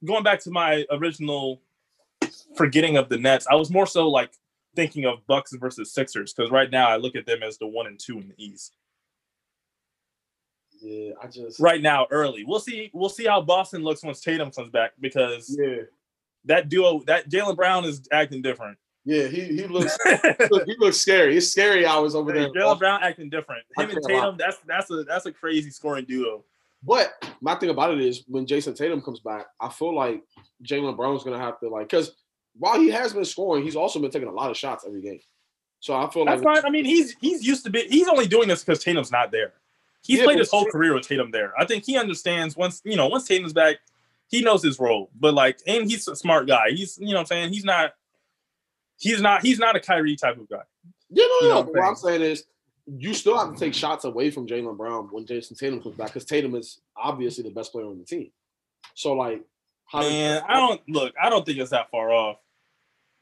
[0.03, 1.61] going back to my original
[2.55, 4.31] forgetting of the Nets, I was more so like
[4.75, 7.87] thinking of Bucks versus Sixers because right now I look at them as the one
[7.87, 8.75] and two in the East.
[10.81, 12.43] Yeah, I just right now early.
[12.45, 12.91] We'll see.
[12.93, 15.83] We'll see how Boston looks once Tatum comes back because yeah,
[16.45, 18.77] that duo, that Jaylen Brown is acting different.
[19.05, 19.27] yeah.
[19.27, 19.97] He he looks
[20.65, 21.37] he looks scary.
[21.37, 22.49] It's scary hours over there.
[22.49, 23.63] Jaylen Brown acting different.
[23.77, 24.03] Him and.
[24.07, 26.43] Tatum, that's that's a that's a crazy scoring duo.
[26.83, 30.21] But my thing about it is when Jayson Tatum comes back, I feel like
[30.63, 32.11] Jaylen Brown's gonna have to like because
[32.57, 35.19] while he has been scoring, he's also been taking a lot of shots every game.
[35.79, 36.65] So I feel like That's fine.
[36.65, 37.81] I mean, he's he's used to be.
[37.89, 39.53] He's only doing this because Tatum's not there.
[40.01, 41.53] He's Yeah, played his whole career with Tatum there.
[41.59, 43.77] I think he understands once you know once Tatum's back,
[44.27, 45.09] he knows his role.
[45.19, 46.71] But like, and he's a smart guy.
[46.71, 47.93] He's you know what I'm saying he's not.
[48.97, 49.41] He's not.
[49.41, 50.63] He's not a Kyrie type of guy.
[51.09, 51.55] Yeah, no, You no.
[51.55, 52.45] know but what what I'm I'm saying is,
[52.87, 56.07] you still have to take shots away from Jaylen Brown when Jayson Tatum comes back
[56.07, 58.31] because Tatum is obviously the best player on the team.
[58.93, 59.43] So like,
[59.85, 61.13] how And I don't look.
[61.21, 62.37] I don't think it's that far off.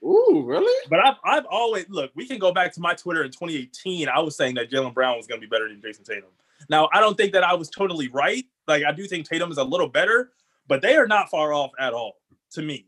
[0.04, 0.88] Ooh, really?
[0.90, 2.12] But I've I've always look.
[2.16, 4.10] We can go back to my Twitter in 2018.
[4.10, 6.30] I was saying that Jaylen Brown was going to be better than Jayson Tatum.
[6.70, 8.46] Now I don't think that I was totally right.
[8.68, 10.32] Like I do think Tatum is a little better,
[10.68, 12.16] but they are not far off at all
[12.52, 12.88] to me.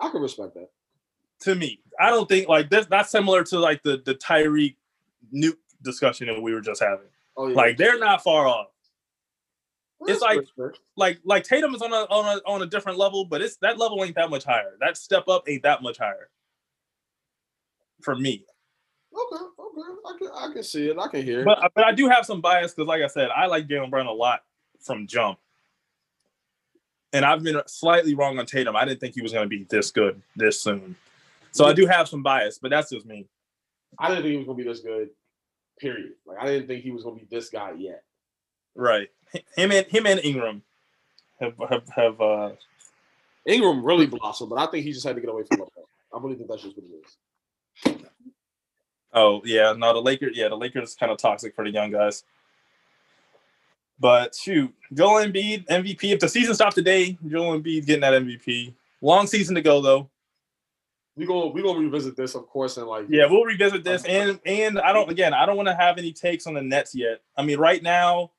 [0.00, 0.70] I can respect that.
[1.42, 1.80] to me.
[2.00, 2.86] I don't think like this.
[2.86, 4.76] That's similar to like the the Tyreek
[5.32, 7.06] Nuk discussion that we were just having.
[7.36, 8.68] Oh yeah, Like they're not far off.
[10.02, 10.40] It's like-
[10.96, 13.78] Like like Tatum is on a on a on a different level, but it's that
[13.78, 14.76] level ain't that much higher.
[14.80, 16.28] That step up ain't that much higher.
[18.02, 18.44] For me,
[19.14, 20.98] okay, okay, I can I can see it.
[20.98, 21.44] I can hear it.
[21.46, 24.06] but but I do have some bias because, like I said, I like Jaylen Brown
[24.06, 24.42] a lot
[24.80, 25.38] from jump,
[27.14, 28.76] and I've been slightly wrong on Tatum.
[28.76, 30.96] I didn't think he was going to be this good this soon,
[31.52, 33.26] so I do have some bias, but that's just me.
[33.98, 35.08] I didn't think he was gonna be this good.
[35.80, 36.12] Period.
[36.26, 38.02] Like I didn't think he was gonna be this guy yet.
[38.74, 39.08] Right.
[39.56, 40.62] Him and him and Ingram
[41.40, 42.50] have have, have uh
[43.46, 45.84] Ingram really blossomed, but I think he just had to get away from LeBron.
[46.14, 48.04] I really think that's just what it is.
[49.12, 52.24] oh yeah, no the Lakers yeah, the Lakers kind of toxic for the young guys.
[53.98, 56.12] But shoot, Joel Embiid, MVP.
[56.12, 58.74] If the season stopped today, Joel Embiid getting that MVP.
[59.00, 60.10] Long season to go though.
[61.16, 64.04] We gonna we gonna revisit this, of course, and like Yeah, we'll revisit this.
[64.04, 66.94] And and I don't again, I don't want to have any takes on the Nets
[66.94, 67.20] yet.
[67.36, 68.32] I mean, right now,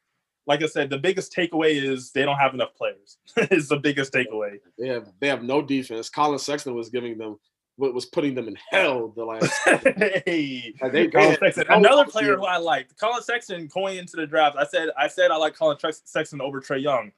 [0.48, 3.18] like I said, the biggest takeaway is they don't have enough players.
[3.38, 4.60] it's the biggest takeaway.
[4.78, 6.10] they have they have no defense.
[6.10, 7.38] Collin Sexton was giving them
[7.78, 9.52] what was putting them in hell the last.
[10.26, 12.98] hey, Like, they- Collin Sexton, another player who I liked.
[12.98, 14.56] Collin Sexton going into the draft.
[14.58, 17.12] I said I said I like Collin Sexton over Trae Young.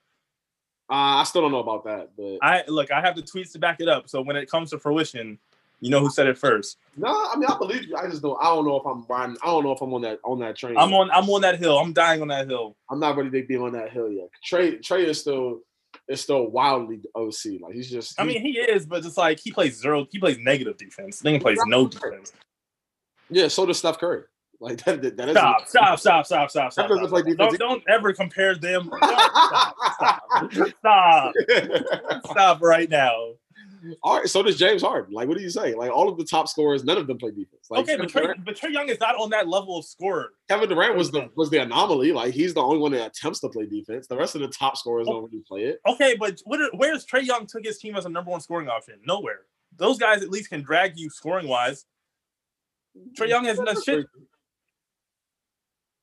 [0.90, 3.60] Uh, I still don't know about that, but I look, I have the tweets to
[3.60, 4.08] back it up.
[4.08, 5.38] So when it comes to fruition,
[5.80, 6.78] you know who said it first.
[6.96, 7.96] no, I mean I believe you.
[7.96, 8.38] I just don't.
[8.42, 9.38] I don't know if I'm riding.
[9.44, 10.78] I don't know if I'm on that on that train.
[10.78, 11.78] I'm on I'm on that hill.
[11.78, 12.76] I'm dying on that hill.
[12.90, 14.30] I'm not ready to be on that hill yet.
[14.50, 15.62] Trae Trae is still
[16.08, 17.62] is still wildly OC.
[17.62, 18.20] Like he's just.
[18.20, 20.08] I mean, he is, but it's like he plays zero.
[20.12, 21.20] He plays negative defense.
[21.20, 22.34] Then he plays no defense.
[23.30, 23.48] yeah.
[23.48, 24.24] So does Steph Curry.
[24.60, 25.02] Like that.
[25.02, 25.68] that, that is Stop!
[25.68, 26.00] Stop!
[26.00, 26.26] Stop!
[26.26, 26.50] Stop!
[26.50, 26.72] Stop!
[26.72, 26.90] Stop!
[26.90, 27.10] stop.
[27.10, 27.22] play.
[27.36, 28.90] Don't, don't ever compare them.
[28.90, 29.76] Don't- Stop!
[30.52, 30.74] Stop!
[30.80, 31.34] Stop!
[32.32, 33.34] Stop right now.
[34.04, 34.28] All right.
[34.28, 35.14] So does James Harden.
[35.14, 35.74] Like, what do you say?
[35.74, 37.68] Like all of the top scorers, none of them play defense.
[37.70, 40.34] Like Okay, Kevin but Trae, but Trae Young is not on that level of scorer.
[40.50, 42.12] Kevin Durant was the was the anomaly.
[42.12, 44.08] Like he's the only one that attempts to play defense.
[44.08, 45.82] The rest of the top scorers don't really play it.
[45.88, 48.68] Okay, but what are, where's Trae Young took his team as a number one scoring
[48.68, 48.96] option?
[49.06, 49.42] Nowhere.
[49.76, 51.86] Those guys at least can drag you scoring wise.
[53.18, 54.06] Trae Young has done shit.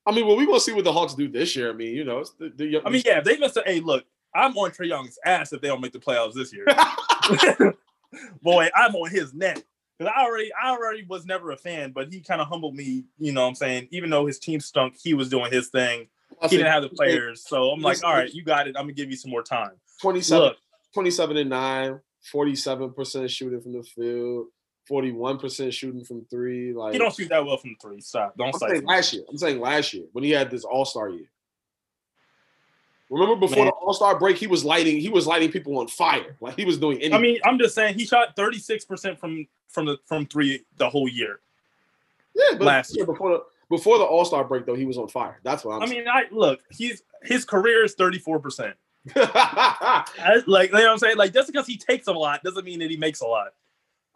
[0.05, 1.71] I mean, well, we gonna see what the Hawks do this year.
[1.71, 4.05] I mean, you know, it's the, the I mean, yeah, they must say, hey, look,
[4.35, 6.65] I'm on Trae Young's ass if they don't make the playoffs this year.
[8.41, 9.63] Boy, I'm on his neck.
[9.97, 13.05] Because I already I already was never a fan, but he kind of humbled me,
[13.17, 13.87] you know what I'm saying?
[13.91, 16.07] Even though his team stunk, he was doing his thing.
[16.41, 17.45] He didn't have the players.
[17.47, 18.75] So I'm like, all right, you got it.
[18.77, 19.71] I'm gonna give you some more time.
[20.01, 20.57] 27, Look,
[20.93, 21.99] 27 and 9,
[22.33, 24.47] 47% shooting from the field,
[24.89, 26.73] 41% shooting from three.
[26.73, 28.01] Like he don't shoot that well from three.
[28.01, 28.35] Stop.
[28.37, 29.23] Don't I'm say saying last year.
[29.29, 31.27] I'm saying last year when he had this all-star year.
[33.09, 33.67] Remember before Man.
[33.67, 36.35] the all-star break, he was lighting, he was lighting people on fire.
[36.41, 37.13] Like he was doing anything.
[37.13, 41.07] I mean, I'm just saying he shot 36% from from the from three the whole
[41.07, 41.39] year.
[42.33, 45.39] yeah, but last yeah, before the before the all-star break, though, he was on fire.
[45.43, 45.99] That's what I'm I saying.
[45.99, 48.73] mean, I look, he's his career is 34%.
[49.15, 51.17] I I, like, you know what I'm saying?
[51.17, 53.53] Like, just because he takes a lot doesn't mean that he makes a lot.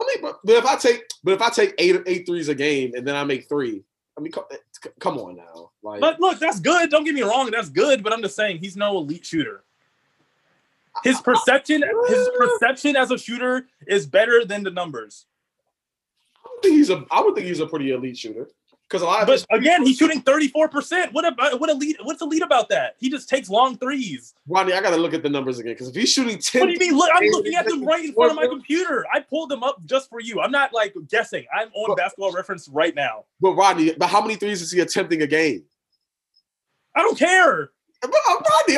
[0.00, 2.54] I mean, but, but if I take but if I take eight eight threes a
[2.54, 3.84] game and then I make three,
[4.16, 5.69] I mean, co- eh, c- come on now.
[5.82, 6.90] Like But look, that's good.
[6.90, 8.02] Don't get me wrong, that's good.
[8.02, 9.64] But I'm just saying he's no elite shooter.
[11.04, 15.26] His perception, his uh, perception as a shooter is better than the numbers.
[16.44, 18.48] I would think he's a I would think he's a pretty elite shooter.
[18.90, 21.12] Because a lot of But again, he's shooting 34%.
[21.12, 21.96] What about what elite?
[22.02, 22.96] What's elite about that?
[22.98, 24.34] He just takes long threes.
[24.48, 25.74] Rodney, I gotta look at the numbers again.
[25.74, 26.98] Because if he's shooting 10 What do you mean?
[26.98, 29.06] Look, I'm looking at them right in front of my computer.
[29.12, 30.40] I pulled them up just for you.
[30.40, 31.46] I'm not like guessing.
[31.56, 33.26] I'm on But- basketball reference right now.
[33.40, 35.62] But Rodney, but how many threes is he attempting a game?
[36.94, 37.70] I don't care.
[38.02, 38.74] Rodney,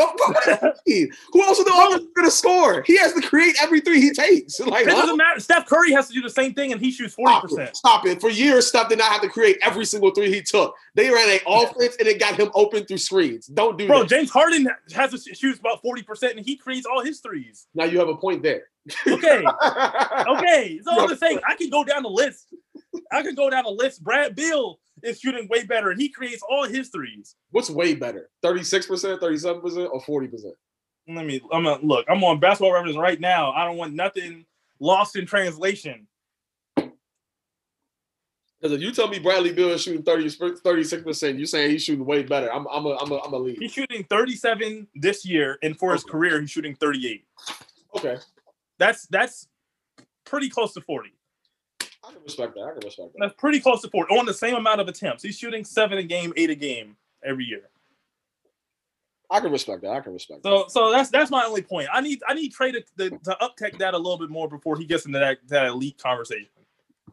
[1.32, 2.82] who else is the offense going to score?
[2.82, 4.58] He has to create every three he takes.
[4.58, 5.38] Like, it doesn't matter.
[5.38, 7.68] Steph Curry has to do the same thing, and he shoots forty Stop percent.
[7.68, 7.76] it.
[7.76, 8.20] Stop it.
[8.20, 10.74] For years, Steph did not have to create every single three he took.
[10.94, 13.46] They ran an offense, and it got him open through screens.
[13.46, 14.08] Don't do Bro, that.
[14.08, 17.66] James Harden has to sh- shoots about forty percent, and he creates all his threes.
[17.74, 18.64] Now you have a point there.
[19.06, 19.44] Okay,
[20.28, 20.80] okay.
[20.82, 22.52] So I'm just saying, I can go down the list.
[23.12, 24.02] I can go down the list.
[24.02, 27.36] Brad Beal is shooting way better, and he creates all his threes.
[27.50, 28.30] What's way better?
[28.44, 30.52] 36%, 37%, or 40%?
[31.08, 31.40] Let me.
[31.52, 32.06] I'm gonna look.
[32.08, 33.52] I'm on Basketball Reference right now.
[33.52, 34.46] I don't want nothing
[34.78, 36.06] lost in translation.
[38.62, 42.06] Because if you tell me Bradley Beal is shooting 30, 36%, you're saying he's shooting
[42.06, 42.52] way better.
[42.52, 43.58] I'm I'm a I'm a I'm a lead.
[43.58, 47.24] He's shooting 37 this year, and for his career, he's shooting 38.
[47.96, 48.16] Okay.
[48.78, 49.48] That's that's
[50.24, 51.12] pretty close to 40.
[52.12, 52.62] I can respect that.
[52.62, 53.18] I can respect that.
[53.18, 55.22] That's pretty close to 40 on the same amount of attempts.
[55.22, 57.62] He's shooting seven a game, eight a game every year.
[59.30, 59.92] I can respect that.
[59.92, 60.48] I can respect that.
[60.48, 61.88] So so that's that's my only point.
[61.90, 64.76] I need I need Trae to, to, to uptake that a little bit more before
[64.76, 66.48] he gets into that, that elite conversation.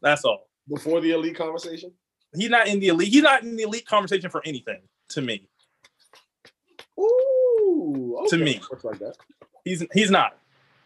[0.01, 0.49] That's all.
[0.67, 1.93] Before the elite conversation?
[2.35, 3.07] He's not in the elite.
[3.07, 5.47] He's not in the elite conversation for anything to me.
[6.99, 8.25] Ooh.
[8.27, 8.61] To me.
[8.69, 9.15] Respect that.
[9.63, 10.37] He's he's not.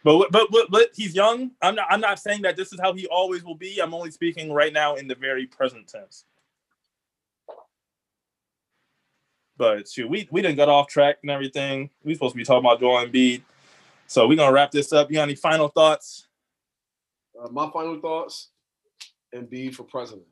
[0.04, 1.52] But, but but but he's young.
[1.62, 3.80] I'm not I'm not saying that this is how he always will be.
[3.80, 6.26] I'm only speaking right now in the very present tense.
[9.56, 11.88] But shoot, we we didn't got off track and everything.
[12.04, 13.42] We supposed to be talking about Joel Embiid.
[14.06, 15.10] So we're gonna wrap this up.
[15.10, 16.28] You got any final thoughts?
[17.42, 18.50] Uh, my final thoughts
[19.34, 20.26] Embiid for president.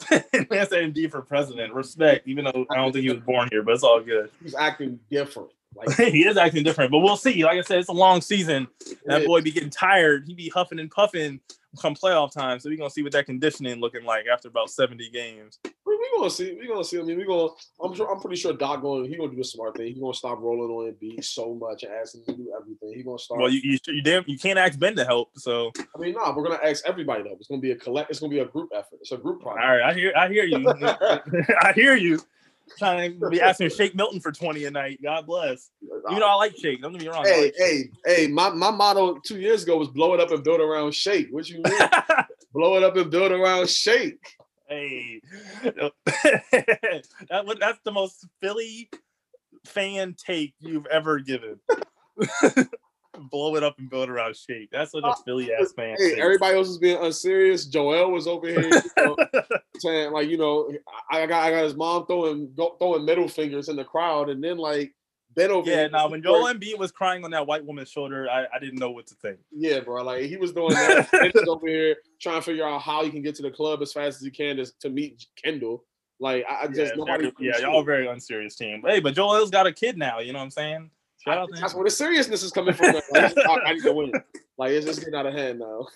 [0.10, 1.72] Man said Embiid for president.
[1.74, 4.30] Respect, even though I don't think he was born here, but it's all good.
[4.42, 5.50] He's acting different.
[5.74, 7.44] Like he is acting different, but we'll see.
[7.44, 8.68] Like I said, it's a long season.
[9.06, 10.24] That boy be getting tired.
[10.26, 11.40] He be huffing and puffing
[11.80, 12.58] come playoff time.
[12.58, 15.58] So we're gonna see what that conditioning looking like after about 70 games.
[15.64, 16.56] we, we gonna see.
[16.58, 16.98] We gonna see.
[16.98, 17.48] I mean, we gonna.
[17.82, 18.10] I'm sure.
[18.10, 19.08] I'm pretty sure Doc going.
[19.08, 19.94] He gonna do a smart thing.
[19.94, 22.92] He gonna stop rolling on Embiid so much and ask him to do everything.
[22.94, 23.40] He gonna start.
[23.40, 25.30] Well, you you, you damn you can't ask Ben to help.
[25.36, 26.34] So I mean, nah.
[26.34, 27.36] We're gonna ask everybody though.
[27.38, 28.10] It's gonna be a collect.
[28.10, 28.98] It's gonna be a group effort.
[29.00, 29.64] It's a group project.
[29.64, 30.68] All right, I hear I hear you.
[31.60, 32.20] I hear you.
[32.78, 35.00] Trying to be asking Shake Milton for 20 a night.
[35.02, 35.70] God bless.
[35.82, 36.82] You know I like Shake.
[36.82, 37.24] Don't get me wrong.
[37.24, 38.26] Hey, like hey, hey!
[38.26, 41.28] My, my motto two years ago was blow it up and build around Shake.
[41.30, 41.88] What you mean?
[42.54, 44.18] blow it up and build around Shake.
[44.68, 45.20] Hey,
[45.62, 45.92] that
[47.60, 48.88] that's the most Philly
[49.66, 51.60] fan take you've ever given.
[53.30, 54.70] Blow it up and build around Shake.
[54.70, 55.96] That's such a uh, Philly ass fan.
[55.98, 57.66] Hey, everybody else was being unserious.
[57.66, 59.16] Joel was over here you know,
[59.78, 60.72] saying like, you know,
[61.10, 64.56] I got I got his mom throwing throwing middle fingers in the crowd, and then
[64.56, 64.94] like
[65.34, 68.46] Ben over yeah, now when Joel Embiid was crying on that white woman's shoulder, I,
[68.54, 69.38] I didn't know what to think.
[69.50, 70.02] Yeah, bro.
[70.02, 71.08] Like he was doing that.
[71.34, 73.92] Was over here trying to figure out how he can get to the club as
[73.92, 75.84] fast as he can to, to meet Kendall.
[76.20, 77.32] Like I, I just yeah, nobody.
[77.38, 78.82] yeah, y'all very unserious team.
[78.86, 80.18] Hey, but Joel's got a kid now.
[80.18, 80.90] You know what I'm saying?
[81.24, 81.78] Shout out to That's him.
[81.78, 82.94] where the seriousness is coming from.
[83.12, 84.12] Like, I, I need to win.
[84.58, 85.86] Like it's just getting out of hand now.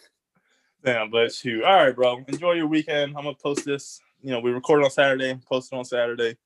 [0.84, 1.64] Damn, but shoot.
[1.64, 2.22] All right, bro.
[2.28, 3.16] Enjoy your weekend.
[3.16, 4.00] I'm gonna post this.
[4.22, 6.36] You know, we record on Saturday, post it on Saturday.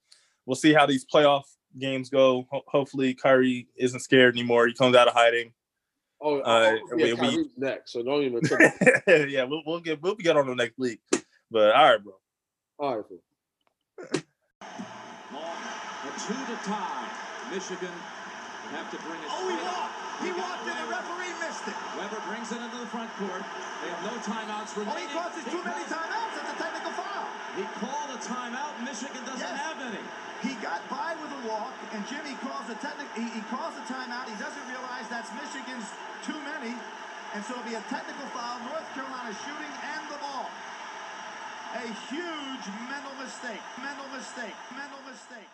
[0.46, 1.42] We'll see how these playoff
[1.78, 2.46] games go.
[2.50, 4.66] Ho- hopefully, Kyrie isn't scared anymore.
[4.66, 5.52] He comes out of hiding.
[6.22, 8.40] Oh, Uh, yeah, we- we- next, so don't even.
[8.42, 8.72] trip.
[9.06, 11.00] yeah, we'll we'll get we'll get on the next week.
[11.50, 12.14] But all right, bro.
[12.78, 13.18] All right, fool.
[15.32, 15.42] Long,
[16.06, 17.08] a two to tie.
[17.52, 18.19] Michigan would
[18.76, 19.28] have to bring it.
[19.30, 19.96] Oh, he walked.
[20.20, 21.76] He walked and the referee missed it.
[21.96, 23.40] Webber brings it into the front court.
[23.82, 24.92] They have no timeouts remaining.
[24.92, 26.32] Oh, he causes too many timeouts.
[26.36, 27.26] That's a technical foul.
[27.56, 28.76] He called a timeout.
[28.84, 29.56] Michigan doesn't Yes.
[29.64, 30.04] have any.
[30.44, 33.12] He got by with a walk, and Jimmy calls a technical.
[33.16, 34.24] He, he calls a timeout.
[34.28, 35.84] He doesn't realize that's Michigan's
[36.24, 36.72] too many,
[37.36, 38.56] and so it'll be a technical foul.
[38.68, 40.48] North Carolina shooting and the ball.
[41.76, 43.60] A huge mental mistake.
[43.78, 44.56] Mental mistake.
[44.74, 45.48] Mental mistake.